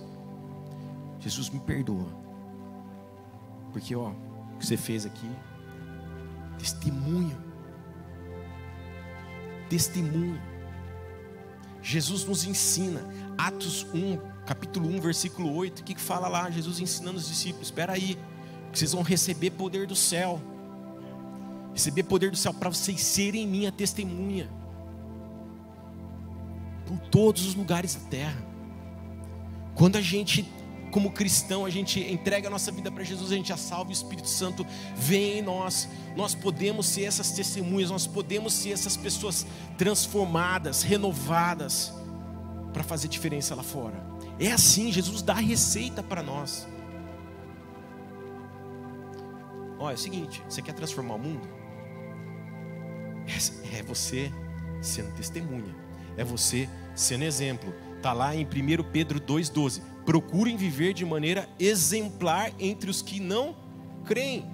Jesus 1.19 1.50
me 1.50 1.60
perdoa, 1.60 2.08
porque 3.72 3.96
ó, 3.96 4.10
o 4.10 4.58
que 4.60 4.65
você 4.65 4.78
fez 4.78 5.06
aqui, 5.06 5.30
testemunho, 6.58 7.38
testemunho. 9.69 10.39
Jesus 11.82 12.24
nos 12.26 12.46
ensina, 12.46 13.02
Atos 13.38 13.86
1, 13.93 14.17
capítulo 14.46 14.88
1, 14.88 15.02
versículo 15.02 15.54
8, 15.54 15.80
o 15.80 15.84
que, 15.84 15.93
que 15.96 16.02
fala 16.02 16.28
lá? 16.28 16.50
Jesus 16.50 16.80
ensinando 16.80 17.17
os 17.17 17.28
discípulos: 17.28 17.67
espera 17.67 17.93
aí, 17.93 18.17
vocês 18.72 18.93
vão 18.93 19.02
receber 19.02 19.52
poder 19.52 19.88
do 19.88 19.96
céu, 19.96 20.41
receber 21.74 22.04
poder 22.04 22.32
do 22.32 22.38
céu 22.38 22.54
para 22.54 22.70
vocês 22.70 23.02
serem 23.02 23.48
minha 23.48 23.72
testemunha, 23.72 24.50
por 26.86 27.00
todos 27.10 27.46
os 27.46 27.56
lugares 27.56 27.96
da 27.96 28.10
terra. 28.10 28.46
Quando 29.76 29.96
a 29.96 30.02
gente 30.02 30.48
como 30.94 31.12
cristão, 31.12 31.66
a 31.66 31.72
gente 31.72 32.00
entrega 32.00 32.48
a 32.48 32.52
nossa 32.52 32.72
vida 32.72 32.92
para 32.92 33.04
Jesus, 33.04 33.32
a 33.32 33.36
gente 33.36 33.50
já 33.50 33.58
salva, 33.58 33.90
o 33.90 33.94
Espírito 33.94 34.30
Santo 34.30 34.64
vem 34.96 35.40
em 35.40 35.42
nós. 35.42 35.90
Nós 36.16 36.36
podemos 36.36 36.86
ser 36.86 37.06
essas 37.06 37.32
testemunhas, 37.32 37.90
nós 37.90 38.06
podemos 38.06 38.54
ser 38.54 38.74
essas 38.74 38.96
pessoas 38.96 39.44
transformadas, 39.76 40.84
renovadas, 40.84 41.92
para 42.72 42.84
fazer 42.84 43.08
diferença 43.08 43.56
lá 43.56 43.64
fora. 43.64 44.06
É 44.40 44.52
assim, 44.52 44.92
Jesus 44.92 45.24
dá 45.24 45.34
a 45.34 45.40
receita 45.40 46.04
para 46.04 46.22
nós. 46.22 46.68
Olha, 49.80 49.94
é 49.94 49.96
o 49.96 50.00
seguinte: 50.00 50.44
você 50.48 50.62
quer 50.62 50.74
transformar 50.74 51.16
o 51.16 51.20
mundo? 51.20 51.62
É, 53.28 53.80
é 53.80 53.84
você 53.84 54.32
sendo 54.82 55.14
testemunha, 55.16 55.76
é 56.18 56.24
você 56.24 56.70
sendo 56.96 57.24
exemplo. 57.24 57.74
Está 57.96 58.12
lá 58.14 58.36
em 58.36 58.46
1 58.46 58.84
Pedro 58.92 59.20
2,12 59.20 59.82
procurem 60.06 60.58
viver 60.58 60.94
de 60.94 61.06
maneira 61.06 61.48
exemplar 61.60 62.52
entre 62.60 62.90
os 62.90 63.02
que 63.02 63.20
não 63.20 63.56
creem. 64.06 64.46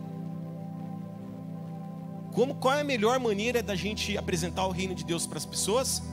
Como 2.33 2.55
qual 2.55 2.75
é 2.75 2.81
a 2.81 2.83
melhor 2.83 3.19
maneira 3.19 3.61
da 3.61 3.75
gente 3.75 4.17
apresentar 4.17 4.65
o 4.65 4.71
reino 4.71 4.93
de 4.93 5.03
Deus 5.03 5.25
para 5.25 5.37
as 5.37 5.45
pessoas? 5.45 6.03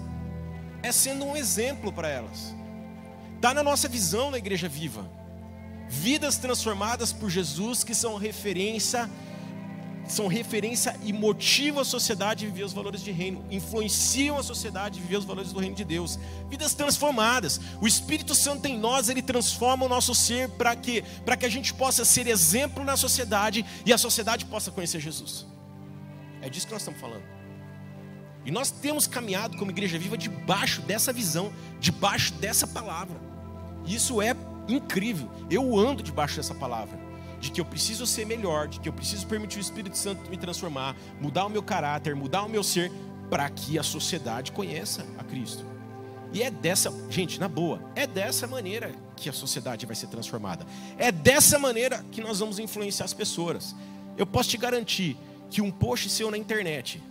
É 0.82 0.90
sendo 0.90 1.24
um 1.24 1.36
exemplo 1.36 1.92
para 1.92 2.08
elas. 2.08 2.54
Está 3.36 3.52
na 3.52 3.62
nossa 3.62 3.88
visão 3.88 4.30
na 4.30 4.38
igreja 4.38 4.68
viva. 4.68 5.08
Vidas 5.88 6.36
transformadas 6.38 7.12
por 7.12 7.30
Jesus 7.30 7.84
que 7.84 7.94
são 7.94 8.16
referência 8.16 9.08
são 10.08 10.26
referência 10.26 10.96
e 11.02 11.12
motivam 11.12 11.80
a 11.80 11.84
sociedade 11.84 12.44
a 12.44 12.48
viver 12.48 12.64
os 12.64 12.72
valores 12.72 13.02
de 13.02 13.10
reino, 13.10 13.44
influenciam 13.50 14.38
a 14.38 14.42
sociedade 14.42 14.98
a 14.98 15.02
viver 15.02 15.16
os 15.16 15.24
valores 15.24 15.52
do 15.52 15.60
reino 15.60 15.74
de 15.74 15.84
Deus. 15.84 16.18
Vidas 16.48 16.74
transformadas. 16.74 17.60
O 17.80 17.86
Espírito 17.86 18.34
Santo 18.34 18.66
em 18.66 18.78
nós, 18.78 19.08
ele 19.08 19.22
transforma 19.22 19.84
o 19.84 19.88
nosso 19.88 20.14
ser 20.14 20.48
para 20.50 20.74
que 20.76 21.02
para 21.24 21.36
que 21.36 21.46
a 21.46 21.48
gente 21.48 21.74
possa 21.74 22.04
ser 22.04 22.26
exemplo 22.26 22.84
na 22.84 22.96
sociedade 22.96 23.64
e 23.84 23.92
a 23.92 23.98
sociedade 23.98 24.44
possa 24.44 24.70
conhecer 24.70 25.00
Jesus. 25.00 25.46
É 26.40 26.48
disso 26.48 26.66
que 26.66 26.72
nós 26.72 26.82
estamos 26.82 27.00
falando. 27.00 27.24
E 28.44 28.50
nós 28.50 28.70
temos 28.70 29.06
caminhado 29.06 29.56
como 29.56 29.70
igreja 29.70 29.98
viva 29.98 30.16
debaixo 30.16 30.80
dessa 30.82 31.12
visão, 31.12 31.52
debaixo 31.80 32.32
dessa 32.34 32.66
palavra. 32.66 33.20
Isso 33.84 34.22
é 34.22 34.36
incrível. 34.68 35.28
Eu 35.50 35.76
ando 35.76 36.02
debaixo 36.02 36.36
dessa 36.36 36.54
palavra 36.54 37.05
de 37.40 37.50
que 37.50 37.60
eu 37.60 37.64
preciso 37.64 38.06
ser 38.06 38.26
melhor, 38.26 38.68
de 38.68 38.80
que 38.80 38.88
eu 38.88 38.92
preciso 38.92 39.26
permitir 39.26 39.58
o 39.58 39.60
Espírito 39.60 39.96
Santo 39.96 40.30
me 40.30 40.36
transformar, 40.36 40.96
mudar 41.20 41.46
o 41.46 41.50
meu 41.50 41.62
caráter, 41.62 42.14
mudar 42.14 42.42
o 42.42 42.48
meu 42.48 42.62
ser, 42.62 42.90
para 43.30 43.48
que 43.50 43.78
a 43.78 43.82
sociedade 43.82 44.52
conheça 44.52 45.04
a 45.18 45.24
Cristo. 45.24 45.64
E 46.32 46.42
é 46.42 46.50
dessa, 46.50 46.92
gente, 47.08 47.38
na 47.40 47.48
boa, 47.48 47.80
é 47.94 48.06
dessa 48.06 48.46
maneira 48.46 48.94
que 49.16 49.28
a 49.28 49.32
sociedade 49.32 49.86
vai 49.86 49.96
ser 49.96 50.08
transformada. 50.08 50.66
É 50.98 51.10
dessa 51.10 51.58
maneira 51.58 52.04
que 52.10 52.20
nós 52.20 52.40
vamos 52.40 52.58
influenciar 52.58 53.04
as 53.04 53.14
pessoas. 53.14 53.74
Eu 54.16 54.26
posso 54.26 54.50
te 54.50 54.56
garantir 54.56 55.16
que 55.50 55.62
um 55.62 55.70
post 55.70 56.08
seu 56.10 56.30
na 56.30 56.36
internet, 56.36 57.02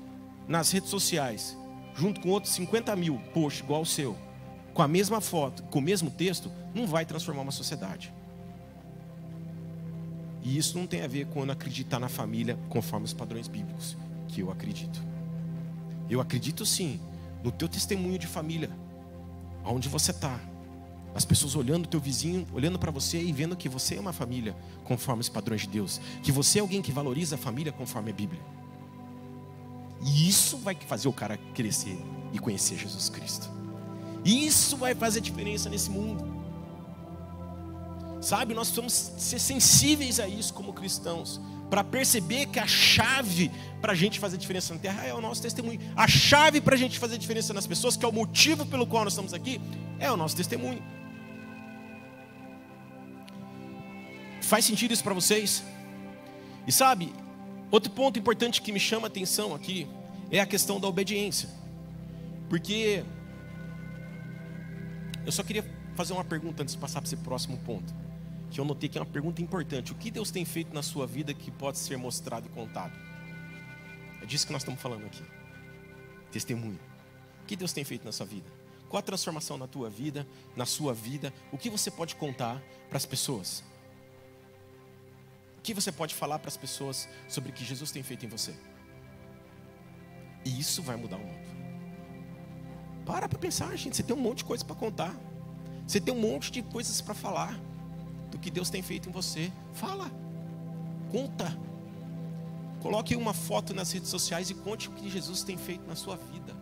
nas 0.47 0.71
redes 0.71 0.89
sociais, 0.89 1.57
junto 1.95 2.19
com 2.19 2.29
outros 2.29 2.53
50 2.53 2.95
mil 2.95 3.19
posts 3.33 3.63
igual 3.63 3.81
o 3.81 3.85
seu, 3.85 4.17
com 4.73 4.81
a 4.81 4.87
mesma 4.87 5.21
foto, 5.21 5.63
com 5.63 5.79
o 5.79 5.81
mesmo 5.81 6.11
texto, 6.11 6.51
não 6.73 6.85
vai 6.85 7.05
transformar 7.05 7.41
uma 7.41 7.51
sociedade. 7.51 8.13
E 10.45 10.59
isso 10.59 10.77
não 10.77 10.85
tem 10.85 11.01
a 11.01 11.07
ver 11.07 11.25
com 11.25 11.41
acreditar 11.49 11.99
na 11.99 12.07
família 12.07 12.55
conforme 12.69 13.03
os 13.03 13.13
padrões 13.13 13.47
bíblicos, 13.47 13.97
que 14.27 14.41
eu 14.41 14.51
acredito. 14.51 15.01
Eu 16.07 16.21
acredito 16.21 16.63
sim 16.63 16.99
no 17.43 17.51
teu 17.51 17.67
testemunho 17.67 18.19
de 18.19 18.27
família, 18.27 18.69
aonde 19.63 19.89
você 19.89 20.11
está. 20.11 20.39
As 21.15 21.25
pessoas 21.25 21.55
olhando 21.55 21.85
o 21.85 21.87
teu 21.87 21.99
vizinho, 21.99 22.45
olhando 22.53 22.77
para 22.77 22.91
você 22.91 23.19
e 23.19 23.31
vendo 23.31 23.55
que 23.55 23.67
você 23.67 23.95
é 23.95 23.99
uma 23.99 24.13
família 24.13 24.55
conforme 24.83 25.21
os 25.21 25.29
padrões 25.29 25.61
de 25.61 25.67
Deus, 25.67 25.99
que 26.21 26.31
você 26.31 26.59
é 26.59 26.61
alguém 26.61 26.81
que 26.81 26.91
valoriza 26.91 27.35
a 27.35 27.39
família 27.39 27.71
conforme 27.71 28.11
a 28.11 28.13
Bíblia. 28.13 28.41
E 30.05 30.29
isso 30.29 30.57
vai 30.57 30.75
fazer 30.75 31.07
o 31.07 31.13
cara 31.13 31.37
crescer 31.55 31.97
e 32.31 32.37
conhecer 32.37 32.77
Jesus 32.77 33.09
Cristo. 33.09 33.49
Isso 34.23 34.77
vai 34.77 34.93
fazer 34.93 35.21
diferença 35.21 35.69
nesse 35.69 35.89
mundo. 35.89 36.44
Sabe, 38.25 38.55
nós 38.55 38.71
precisamos 38.71 39.21
ser 39.21 39.37
sensíveis 39.37 40.19
a 40.19 40.27
isso 40.27 40.51
como 40.51 40.73
cristãos, 40.73 41.39
para 41.69 41.83
perceber 41.83 42.47
que 42.47 42.57
a 42.57 42.65
chave 42.65 43.51
para 43.79 43.91
a 43.91 43.95
gente 43.95 44.19
fazer 44.19 44.35
diferença 44.35 44.73
na 44.73 44.79
terra 44.79 45.05
é 45.05 45.13
o 45.13 45.21
nosso 45.21 45.43
testemunho. 45.43 45.79
A 45.95 46.07
chave 46.07 46.59
para 46.59 46.73
a 46.73 46.77
gente 46.77 46.97
fazer 46.97 47.19
diferença 47.19 47.53
nas 47.53 47.67
pessoas, 47.67 47.95
que 47.95 48.03
é 48.03 48.07
o 48.07 48.11
motivo 48.11 48.65
pelo 48.65 48.87
qual 48.87 49.03
nós 49.03 49.13
estamos 49.13 49.31
aqui, 49.31 49.61
é 49.99 50.11
o 50.11 50.17
nosso 50.17 50.35
testemunho. 50.35 50.81
Faz 54.41 54.65
sentido 54.65 54.91
isso 54.91 55.03
para 55.03 55.13
vocês? 55.13 55.63
E 56.65 56.71
sabe, 56.71 57.13
outro 57.69 57.91
ponto 57.91 58.17
importante 58.17 58.59
que 58.59 58.71
me 58.71 58.79
chama 58.79 59.05
a 59.05 59.07
atenção 59.09 59.53
aqui 59.53 59.87
é 60.31 60.39
a 60.39 60.47
questão 60.47 60.79
da 60.79 60.87
obediência. 60.87 61.47
Porque 62.49 63.03
eu 65.23 65.31
só 65.31 65.43
queria 65.43 65.63
fazer 65.93 66.13
uma 66.13 66.25
pergunta 66.25 66.63
antes 66.63 66.73
de 66.73 66.81
passar 66.81 67.01
para 67.01 67.07
esse 67.07 67.17
próximo 67.17 67.59
ponto 67.59 68.04
que 68.55 68.61
eu 68.61 68.63
notei 68.63 68.87
que 68.87 68.97
é 68.97 69.01
uma 69.01 69.05
pergunta 69.05 69.41
importante. 69.41 69.91
O 69.91 69.95
que 69.95 70.09
Deus 70.09 70.31
tem 70.31 70.45
feito 70.45 70.73
na 70.73 70.81
sua 70.81 71.05
vida 71.05 71.33
que 71.33 71.51
pode 71.51 71.77
ser 71.77 71.97
mostrado 71.97 72.47
e 72.47 72.49
contado? 72.49 72.97
É 74.21 74.25
disso 74.25 74.47
que 74.47 74.53
nós 74.53 74.61
estamos 74.61 74.81
falando 74.81 75.05
aqui. 75.05 75.21
Testemunho. 76.31 76.79
O 77.43 77.45
que 77.45 77.57
Deus 77.57 77.73
tem 77.73 77.83
feito 77.83 78.05
na 78.05 78.13
sua 78.13 78.25
vida? 78.25 78.49
Qual 78.87 78.97
a 78.97 79.01
transformação 79.01 79.57
na 79.57 79.67
tua 79.67 79.89
vida, 79.89 80.25
na 80.55 80.65
sua 80.65 80.93
vida? 80.93 81.33
O 81.51 81.57
que 81.57 81.69
você 81.69 81.91
pode 81.91 82.15
contar 82.15 82.63
para 82.87 82.95
as 82.95 83.05
pessoas? 83.05 83.61
O 85.57 85.61
que 85.61 85.73
você 85.73 85.91
pode 85.91 86.15
falar 86.15 86.39
para 86.39 86.47
as 86.47 86.55
pessoas 86.55 87.09
sobre 87.27 87.49
o 87.49 87.53
que 87.53 87.65
Jesus 87.65 87.91
tem 87.91 88.03
feito 88.03 88.25
em 88.25 88.29
você? 88.29 88.55
E 90.45 90.57
isso 90.57 90.81
vai 90.81 90.95
mudar 90.95 91.17
o 91.17 91.25
mundo. 91.25 91.49
Para 93.05 93.27
para 93.27 93.37
pensar, 93.37 93.75
gente. 93.75 93.97
Você 93.97 94.03
tem 94.03 94.15
um 94.15 94.19
monte 94.21 94.37
de 94.37 94.45
coisa 94.45 94.63
para 94.63 94.77
contar. 94.77 95.13
Você 95.85 95.99
tem 95.99 96.13
um 96.13 96.21
monte 96.21 96.49
de 96.53 96.63
coisas 96.63 97.01
para 97.01 97.13
falar 97.13 97.59
do 98.35 98.39
que 98.39 98.51
Deus 98.51 98.69
tem 98.69 98.81
feito 98.81 99.07
em 99.07 99.11
você. 99.13 99.49
Fala, 99.71 100.11
conta. 101.09 101.57
Coloque 102.81 103.15
uma 103.15 103.33
foto 103.33 103.73
nas 103.73 103.93
redes 103.93 104.09
sociais 104.09 104.49
e 104.49 104.53
conte 104.53 104.89
o 104.89 104.91
que 104.91 105.09
Jesus 105.09 105.41
tem 105.41 105.57
feito 105.57 105.87
na 105.87 105.95
sua 105.95 106.17
vida. 106.17 106.53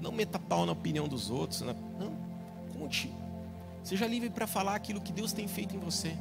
Não 0.00 0.10
meta 0.10 0.38
pau 0.38 0.64
na 0.64 0.72
opinião 0.72 1.06
dos 1.06 1.30
outros. 1.30 1.60
Não, 1.60 1.76
conte. 2.72 3.12
Seja 3.84 4.06
livre 4.06 4.30
para 4.30 4.46
falar 4.46 4.74
aquilo 4.74 5.00
que 5.00 5.12
Deus 5.12 5.34
tem 5.34 5.46
feito 5.46 5.76
em 5.76 5.78
você. 5.78 6.16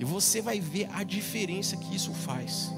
E 0.00 0.04
você 0.04 0.40
vai 0.40 0.58
ver 0.58 0.88
a 0.94 1.04
diferença 1.04 1.76
que 1.76 1.94
isso 1.94 2.12
faz 2.14 2.72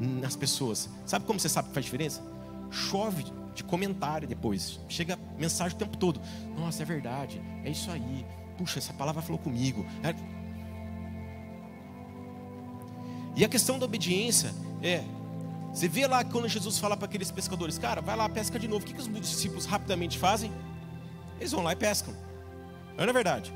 nas 0.00 0.34
pessoas. 0.34 0.88
Sabe 1.04 1.26
como 1.26 1.38
você 1.38 1.50
sabe 1.50 1.68
que 1.68 1.74
faz 1.74 1.84
diferença? 1.84 2.22
Chove 2.70 3.26
de 3.54 3.62
comentário 3.62 4.26
depois. 4.26 4.80
Chega 4.88 5.18
mensagem 5.38 5.76
o 5.76 5.78
tempo 5.78 5.98
todo. 5.98 6.18
Nossa, 6.56 6.82
é 6.82 6.86
verdade. 6.86 7.42
É 7.62 7.70
isso 7.70 7.90
aí. 7.90 8.26
Puxa, 8.56 8.78
essa 8.78 8.92
palavra 8.92 9.22
falou 9.22 9.38
comigo. 9.38 9.84
É... 10.02 10.14
E 13.36 13.44
a 13.44 13.48
questão 13.48 13.78
da 13.78 13.84
obediência 13.84 14.54
é. 14.82 15.02
Você 15.72 15.88
vê 15.88 16.06
lá 16.06 16.24
quando 16.24 16.48
Jesus 16.48 16.78
fala 16.78 16.96
para 16.96 17.06
aqueles 17.06 17.32
pescadores, 17.32 17.78
cara, 17.78 18.00
vai 18.00 18.14
lá, 18.14 18.28
pesca 18.28 18.60
de 18.60 18.68
novo. 18.68 18.84
O 18.84 18.86
que, 18.86 18.94
que 18.94 19.00
os 19.00 19.20
discípulos 19.20 19.66
rapidamente 19.66 20.18
fazem? 20.18 20.52
Eles 21.40 21.50
vão 21.50 21.64
lá 21.64 21.72
e 21.72 21.76
pescam. 21.76 22.14
Não 22.96 23.02
é 23.02 23.12
verdade? 23.12 23.52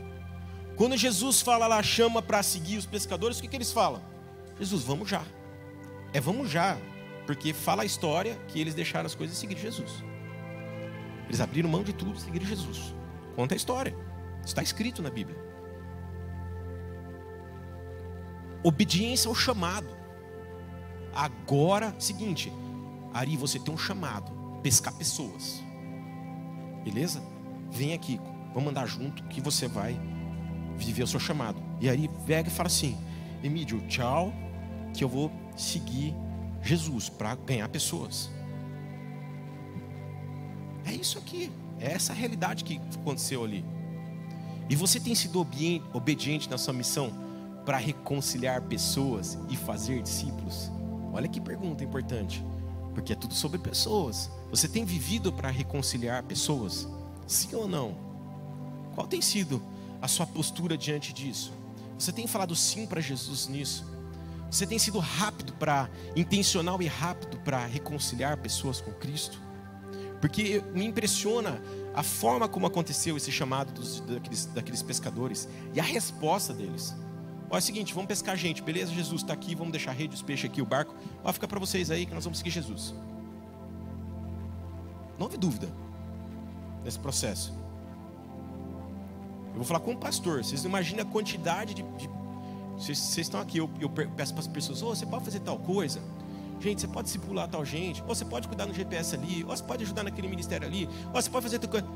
Quando 0.77 0.97
Jesus 0.97 1.41
fala 1.41 1.69
lá, 1.69 1.81
chama 1.83 2.21
para 2.21 2.43
seguir 2.43 2.77
os 2.77 2.87
pescadores, 2.87 3.39
o 3.39 3.43
que, 3.43 3.49
que 3.49 3.57
eles 3.57 3.73
falam? 3.73 4.03
Jesus, 4.59 4.83
vamos 4.83 5.09
já. 5.09 5.23
É 6.13 6.21
vamos 6.21 6.51
já. 6.51 6.77
Porque 7.25 7.53
fala 7.53 7.83
a 7.83 7.87
história 7.87 8.35
que 8.49 8.61
eles 8.61 8.75
deixaram 8.75 9.07
as 9.07 9.15
coisas 9.15 9.37
e 9.37 9.41
seguiram 9.41 9.61
Jesus. 9.61 10.03
Eles 11.29 11.41
abriram 11.41 11.69
mão 11.69 11.85
de 11.85 11.93
tudo 11.93 12.19
seguiram 12.19 12.47
Jesus. 12.47 12.95
Conta 13.37 13.55
a 13.55 13.57
história. 13.57 13.95
Está 14.45 14.63
escrito 14.63 15.03
na 15.03 15.11
Bíblia. 15.11 15.37
Obediência 18.63 19.29
ao 19.29 19.35
chamado. 19.35 19.89
Agora, 21.15 21.95
seguinte, 21.99 22.53
Ari, 23.13 23.37
você 23.37 23.59
tem 23.59 23.73
um 23.73 23.79
chamado, 23.79 24.31
pescar 24.63 24.95
pessoas. 24.95 25.63
Beleza? 26.85 27.23
Vem 27.71 27.93
aqui, 27.93 28.21
vamos 28.55 28.71
andar 28.71 28.87
junto 28.87 29.23
que 29.25 29.41
você 29.41 29.69
vai 29.69 29.99
viver 30.77 31.03
o 31.03 31.07
seu 31.07 31.21
chamado. 31.21 31.61
E 31.81 31.89
aí 31.89 32.09
pega 32.27 32.49
e 32.49 32.53
fala 32.53 32.69
assim: 32.69 32.97
Emílio, 33.43 33.81
tchau, 33.89 34.33
que 34.95 35.03
eu 35.05 35.09
vou 35.09 35.31
seguir 35.57 36.15
Jesus 36.63 37.09
para 37.09 37.35
ganhar 37.35 37.69
pessoas. 37.69 38.31
É 40.85 40.93
isso 40.93 41.19
aqui, 41.19 41.53
é 41.79 41.93
essa 41.93 42.13
realidade 42.13 42.65
que 42.65 42.81
aconteceu 42.95 43.45
ali. 43.45 43.65
E 44.69 44.77
você 44.77 45.01
tem 45.01 45.15
sido 45.15 45.41
obediente 45.93 46.49
na 46.51 46.59
sua 46.59 46.75
missão 46.75 47.11
para 47.65 47.79
reconciliar 47.79 48.63
pessoas 48.63 49.39
e 49.49 49.57
fazer 49.57 50.03
discípulos? 50.03 50.71
Olha 51.13 51.29
que 51.29 51.41
pergunta 51.41 51.83
importante, 51.83 52.45
porque 52.95 53.13
é 53.13 53.17
tudo 53.17 53.35
sobre 53.35 53.59
pessoas. 53.59 54.31
Você 54.51 54.69
tem 54.69 54.85
vivido 54.85 55.33
para 55.33 55.51
reconciliar 55.51 56.23
pessoas? 56.23 56.87
Sim 57.27 57.55
ou 57.55 57.67
não? 57.67 57.97
Qual 58.95 59.07
tem 59.07 59.23
sido 59.23 59.63
a 60.03 60.09
sua 60.09 60.27
postura 60.27 60.77
diante 60.77 61.13
disso? 61.13 61.53
Você 61.99 62.13
tem 62.13 62.27
falado 62.27 62.55
sim 62.55 62.87
para 62.87 63.01
Jesus 63.01 63.49
nisso? 63.49 63.87
Você 64.51 64.67
tem 64.67 64.79
sido 64.79 64.99
rápido 64.99 65.53
para, 65.55 65.91
intencional 66.17 66.81
e 66.81 66.87
rápido 66.87 67.39
para 67.39 67.65
reconciliar 67.67 68.37
pessoas 68.39 68.81
com 68.81 68.93
Cristo? 68.93 69.41
Porque 70.21 70.63
me 70.75 70.85
impressiona 70.85 71.61
a 71.95 72.03
forma 72.03 72.49
como 72.49 72.67
aconteceu 72.67 73.17
esse 73.17 73.33
chamado 73.33 73.73
dos, 73.73 74.01
daqueles, 74.01 74.47
daqueles 74.47 74.83
pescadores 74.83 75.49
e 75.75 75.81
a 75.81 75.83
resposta 75.83 76.53
deles. 76.53 76.95
Ó, 77.51 77.57
é 77.57 77.59
o 77.59 77.63
seguinte, 77.63 77.95
vamos 77.95 78.09
pescar 78.09 78.37
gente, 78.37 78.63
beleza? 78.63 78.93
Jesus 78.93 79.23
está 79.23 79.33
aqui, 79.33 79.55
vamos 79.55 79.73
deixar 79.73 79.91
a 79.91 79.95
rede, 79.95 80.15
os 80.15 80.23
peixes 80.23 80.51
aqui, 80.51 80.61
o 80.61 80.67
barco. 80.67 80.95
Ó, 81.25 81.33
fica 81.33 81.49
para 81.49 81.59
vocês 81.59 81.91
aí 81.91 82.05
que 82.05 82.15
nós 82.15 82.25
vamos 82.25 82.39
seguir 82.39 82.51
Jesus. 82.51 82.95
Não 85.19 85.25
houve 85.25 85.37
dúvida 85.37 85.69
nesse 86.85 86.99
processo. 86.99 87.53
Eu 89.49 89.57
vou 89.57 89.65
falar 89.65 89.81
com 89.81 89.93
o 89.93 89.97
pastor. 89.97 90.45
Vocês 90.45 90.63
não 90.63 90.71
imaginam 90.71 91.03
a 91.03 91.07
quantidade 91.07 91.75
de. 91.75 91.83
de 91.83 92.09
vocês, 92.77 92.97
vocês, 92.97 93.27
estão 93.27 93.41
aqui, 93.41 93.59
eu, 93.59 93.69
eu 93.81 93.89
peço 93.89 94.33
para 94.33 94.41
as 94.41 94.47
pessoas: 94.47 94.83
oh, 94.83 94.95
você 94.95 95.05
pode 95.05 95.25
fazer 95.25 95.41
tal 95.41 95.59
coisa? 95.59 96.01
Gente, 96.61 96.81
você 96.81 96.89
pode 96.89 97.19
pular 97.19 97.47
tal 97.47 97.65
gente, 97.65 98.03
ou 98.03 98.09
você 98.09 98.25
pode 98.25 98.49
cuidar 98.49 98.67
no 98.67 98.75
GPS 98.75 99.15
ali, 99.15 99.45
ou 99.45 99.57
você 99.57 99.63
pode 99.63 99.85
ajudar 99.85 100.03
naquele 100.03 100.29
ministério 100.29 100.67
ali, 100.67 100.89
ou 101.07 101.23
você 101.23 101.31
pode 101.31 101.45
fazer 101.45 101.59
tal 101.59 101.71
coisa. 101.71 101.87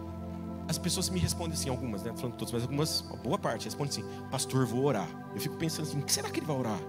As 0.69 0.79
pessoas 0.79 1.11
me 1.11 1.19
respondem 1.19 1.55
assim, 1.55 1.69
algumas, 1.69 2.03
né? 2.03 2.13
Falando 2.17 2.37
todas, 2.37 2.53
mas 2.53 2.63
algumas, 2.63 3.01
uma 3.03 3.17
boa 3.17 3.39
parte, 3.39 3.65
respondem 3.65 3.91
assim: 3.91 4.29
Pastor, 4.31 4.65
vou 4.65 4.85
orar. 4.85 5.09
Eu 5.35 5.41
fico 5.41 5.57
pensando 5.57 5.89
assim: 5.89 5.99
o 5.99 6.05
que 6.05 6.13
será 6.13 6.31
que 6.31 6.39
ele 6.39 6.47
vai 6.47 6.57
orar? 6.57 6.81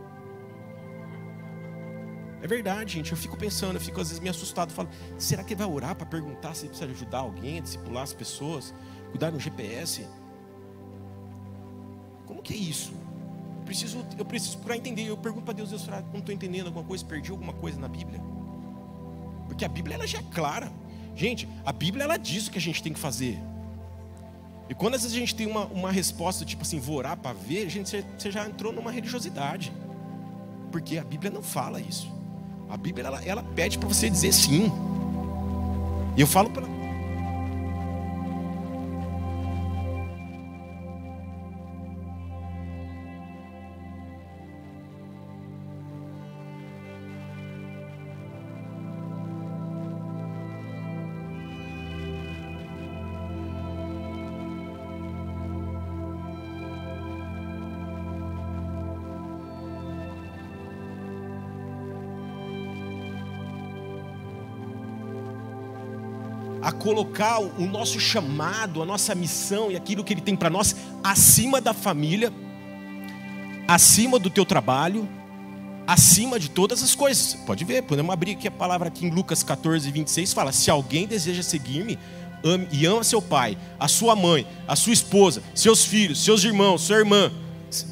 É 2.44 2.48
verdade, 2.48 2.94
gente. 2.94 3.12
Eu 3.12 3.18
fico 3.18 3.38
pensando, 3.38 3.76
eu 3.76 3.82
fico 3.82 4.00
às 4.00 4.10
vezes 4.10 4.22
me 4.22 4.30
assustado. 4.30 4.72
Falo, 4.72 4.90
será 5.18 5.44
que 5.44 5.54
ele 5.54 5.64
vai 5.64 5.74
orar 5.74 5.96
para 5.96 6.06
perguntar 6.06 6.54
se 6.54 6.68
precisa 6.68 6.92
ajudar 6.92 7.20
alguém, 7.20 7.62
discipular 7.62 8.04
as 8.04 8.14
pessoas, 8.14 8.74
cuidar 9.10 9.32
no 9.32 9.40
GPS? 9.40 10.06
Como 12.28 12.42
que 12.42 12.54
é 12.54 12.58
isso? 12.58 12.94
Preciso, 13.64 14.06
eu 14.18 14.26
preciso 14.26 14.58
para 14.60 14.76
entender. 14.76 15.08
Eu 15.08 15.18
pergunto 15.18 15.46
para 15.46 15.54
Deus, 15.54 15.70
Deus, 15.70 15.84
será 15.84 16.02
não 16.12 16.20
estou 16.20 16.34
entendendo 16.34 16.68
alguma 16.68 16.86
coisa? 16.86 17.04
Perdi 17.06 17.32
alguma 17.32 17.54
coisa 17.54 17.80
na 17.80 17.88
Bíblia? 17.88 18.22
Porque 19.48 19.66
a 19.66 19.68
Bíblia 19.68 19.96
ela 19.96 20.08
já 20.08 20.20
é 20.20 20.24
clara. 20.24 20.72
Gente, 21.16 21.48
a 21.66 21.72
Bíblia 21.72 22.04
ela 22.04 22.18
diz 22.18 22.48
o 22.48 22.52
que 22.52 22.58
a 22.58 22.62
gente 22.62 22.82
tem 22.82 22.94
que 22.94 23.00
fazer. 23.00 23.40
E 24.70 24.74
quando 24.74 24.96
às 24.96 25.02
vezes 25.02 25.16
a 25.16 25.20
gente 25.20 25.36
tem 25.36 25.46
uma, 25.46 25.66
uma 25.66 25.92
resposta 25.92 26.46
tipo 26.46 26.64
assim, 26.64 26.80
vou 26.80 26.98
orar 26.98 27.18
para 27.18 27.34
ver, 27.34 27.70
gente, 27.70 27.90
você, 27.90 28.04
você 28.18 28.32
já 28.32 28.46
entrou 28.46 28.74
numa 28.74 28.92
religiosidade. 28.92 29.72
Porque 30.72 30.98
a 30.98 31.04
Bíblia 31.04 31.32
não 31.32 31.44
fala 31.44 31.80
isso. 31.80 32.12
A 32.70 32.78
Bíblia 32.78 33.06
ela, 33.06 33.24
ela 33.24 33.44
pede 33.44 33.78
para 33.78 33.88
você 33.88 34.10
dizer 34.10 34.34
sim. 34.34 34.72
E 36.18 36.22
eu 36.22 36.28
falo 36.28 36.50
para 36.50 36.66
a 66.64 66.72
colocar 66.72 67.40
o 67.42 67.68
nosso 67.68 68.00
chamado, 68.00 68.82
a 68.82 68.86
nossa 68.86 69.14
missão 69.14 69.70
e 69.70 69.76
aquilo 69.76 70.02
que 70.02 70.14
Ele 70.14 70.22
tem 70.22 70.34
para 70.34 70.50
nós 70.50 70.74
acima 71.04 71.60
da 71.60 71.74
família, 71.74 72.32
acima 73.68 74.18
do 74.18 74.30
teu 74.30 74.46
trabalho, 74.46 75.08
acima 75.86 76.40
de 76.40 76.50
todas 76.50 76.82
as 76.82 76.96
coisas. 76.96 77.34
Pode 77.46 77.66
ver, 77.66 77.84
podemos 77.84 78.14
abrir 78.14 78.32
aqui 78.32 78.48
a 78.48 78.52
palavra 78.52 78.88
aqui 78.88 79.06
em 79.06 79.10
Lucas 79.10 79.44
14, 79.44 79.92
26, 79.92 80.32
fala: 80.32 80.54
Se 80.54 80.72
alguém 80.72 81.06
deseja 81.06 81.44
seguir-me 81.44 82.00
e 82.72 82.86
ama 82.86 83.04
seu 83.04 83.22
pai, 83.22 83.58
a 83.78 83.90
sua 83.90 84.16
mãe, 84.16 84.48
a 84.66 84.76
sua 84.78 84.94
esposa, 84.94 85.44
seus 85.54 85.84
filhos, 85.84 86.24
seus 86.24 86.46
irmãos, 86.46 86.82
sua 86.82 86.98
irmã, 86.98 87.30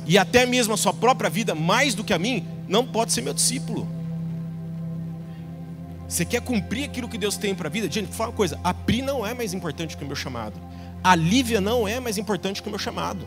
e 0.06 0.18
até 0.18 0.46
mesmo 0.46 0.74
a 0.74 0.78
sua 0.78 0.94
própria 0.94 1.30
vida, 1.30 1.54
mais 1.54 1.94
do 1.94 2.06
que 2.06 2.14
a 2.14 2.20
mim, 2.20 2.48
não 2.70 2.86
pode 2.86 3.12
ser 3.12 3.22
meu 3.22 3.34
discípulo. 3.34 3.86
Você 6.12 6.26
quer 6.26 6.42
cumprir 6.42 6.84
aquilo 6.84 7.08
que 7.08 7.18
Deus 7.18 7.38
tem 7.38 7.56
para 7.56 7.70
a 7.70 7.72
vida? 7.72 7.90
Gente, 7.90 8.14
fala 8.14 8.32
uma 8.32 8.36
coisa: 8.36 8.60
a 8.66 8.74
Pri 8.74 9.02
não 9.02 9.26
é 9.26 9.34
mais 9.34 9.54
importante 9.54 9.96
que 9.96 10.04
o 10.04 10.06
meu 10.06 10.16
chamado. 10.16 10.60
A 11.02 11.16
Lívia 11.16 11.62
não 11.62 11.88
é 11.88 12.02
mais 12.02 12.18
importante 12.18 12.62
que 12.62 12.68
o 12.68 12.70
meu 12.70 12.78
chamado. 12.78 13.26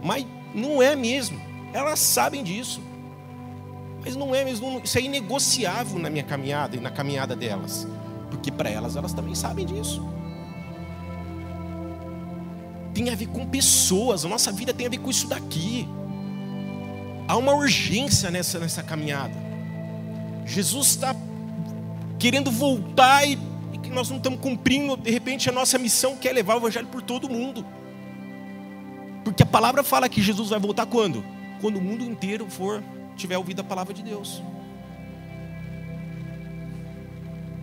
Mas 0.00 0.24
não 0.54 0.80
é 0.80 0.94
mesmo. 0.94 1.42
Elas 1.72 1.98
sabem 1.98 2.44
disso. 2.44 2.80
Mas 4.04 4.14
não 4.14 4.32
é 4.32 4.44
mesmo. 4.44 4.80
Isso 4.84 4.96
é 4.96 5.00
inegociável 5.00 5.98
na 5.98 6.08
minha 6.08 6.22
caminhada 6.22 6.76
e 6.76 6.80
na 6.80 6.88
caminhada 6.88 7.34
delas. 7.34 7.84
Porque 8.30 8.52
para 8.52 8.70
elas, 8.70 8.94
elas 8.94 9.12
também 9.12 9.34
sabem 9.34 9.66
disso. 9.66 10.08
Tem 12.94 13.10
a 13.10 13.16
ver 13.16 13.26
com 13.26 13.44
pessoas. 13.44 14.24
A 14.24 14.28
nossa 14.28 14.52
vida 14.52 14.72
tem 14.72 14.86
a 14.86 14.90
ver 14.90 14.98
com 14.98 15.10
isso 15.10 15.26
daqui. 15.26 15.88
Há 17.26 17.36
uma 17.36 17.54
urgência 17.54 18.30
nessa, 18.30 18.60
nessa 18.60 18.84
caminhada. 18.84 19.51
Jesus 20.46 20.88
está 20.88 21.14
querendo 22.18 22.50
voltar 22.50 23.26
e, 23.26 23.38
que 23.82 23.90
nós 23.90 24.08
não 24.08 24.18
estamos 24.18 24.40
cumprindo, 24.40 24.96
de 24.96 25.10
repente, 25.10 25.48
a 25.48 25.52
nossa 25.52 25.78
missão 25.78 26.16
que 26.16 26.28
é 26.28 26.32
levar 26.32 26.54
o 26.54 26.58
Evangelho 26.58 26.86
por 26.86 27.02
todo 27.02 27.28
mundo. 27.28 27.64
Porque 29.24 29.42
a 29.42 29.46
palavra 29.46 29.82
fala 29.82 30.08
que 30.08 30.22
Jesus 30.22 30.50
vai 30.50 30.58
voltar 30.58 30.86
quando? 30.86 31.24
Quando 31.60 31.76
o 31.76 31.80
mundo 31.80 32.04
inteiro 32.04 32.46
for 32.48 32.82
tiver 33.16 33.36
ouvido 33.36 33.60
a 33.60 33.64
palavra 33.64 33.92
de 33.92 34.02
Deus. 34.02 34.42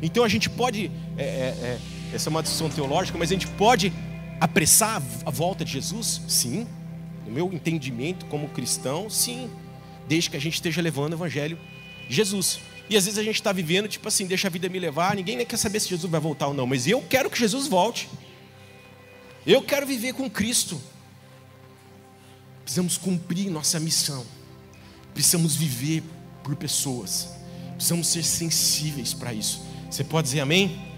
Então 0.01 0.23
a 0.23 0.29
gente 0.29 0.49
pode, 0.49 0.89
é, 1.17 1.23
é, 1.23 1.25
é, 1.25 1.79
essa 2.13 2.29
é 2.29 2.31
uma 2.31 2.41
discussão 2.41 2.69
teológica, 2.69 3.17
mas 3.17 3.29
a 3.29 3.33
gente 3.33 3.47
pode 3.47 3.91
apressar 4.39 5.01
a 5.25 5.31
volta 5.31 5.65
de 5.65 5.71
Jesus? 5.71 6.21
Sim. 6.27 6.65
No 7.25 7.31
meu 7.31 7.51
entendimento 7.51 8.25
como 8.27 8.47
cristão, 8.49 9.09
sim. 9.09 9.49
Desde 10.07 10.29
que 10.29 10.37
a 10.37 10.41
gente 10.41 10.55
esteja 10.55 10.81
levando 10.81 11.13
o 11.13 11.15
Evangelho 11.15 11.57
Jesus. 12.09 12.59
E 12.89 12.97
às 12.97 13.05
vezes 13.05 13.19
a 13.19 13.23
gente 13.23 13.35
está 13.35 13.51
vivendo, 13.51 13.87
tipo 13.87 14.07
assim, 14.07 14.25
deixa 14.25 14.47
a 14.47 14.51
vida 14.51 14.67
me 14.67 14.79
levar, 14.79 15.15
ninguém 15.15 15.37
nem 15.37 15.45
quer 15.45 15.57
saber 15.57 15.79
se 15.79 15.89
Jesus 15.89 16.09
vai 16.09 16.19
voltar 16.19 16.47
ou 16.47 16.53
não, 16.53 16.65
mas 16.65 16.87
eu 16.87 17.01
quero 17.01 17.29
que 17.29 17.37
Jesus 17.37 17.67
volte. 17.67 18.09
Eu 19.45 19.61
quero 19.61 19.85
viver 19.85 20.13
com 20.13 20.29
Cristo. 20.29 20.81
Precisamos 22.63 22.97
cumprir 22.97 23.49
nossa 23.49 23.79
missão. 23.79 24.25
Precisamos 25.13 25.55
viver 25.55 26.03
por 26.43 26.55
pessoas. 26.55 27.29
Precisamos 27.75 28.07
ser 28.07 28.23
sensíveis 28.23 29.13
para 29.13 29.33
isso. 29.33 29.61
Você 29.89 30.03
pode 30.03 30.27
dizer 30.27 30.41
amém? 30.41 30.88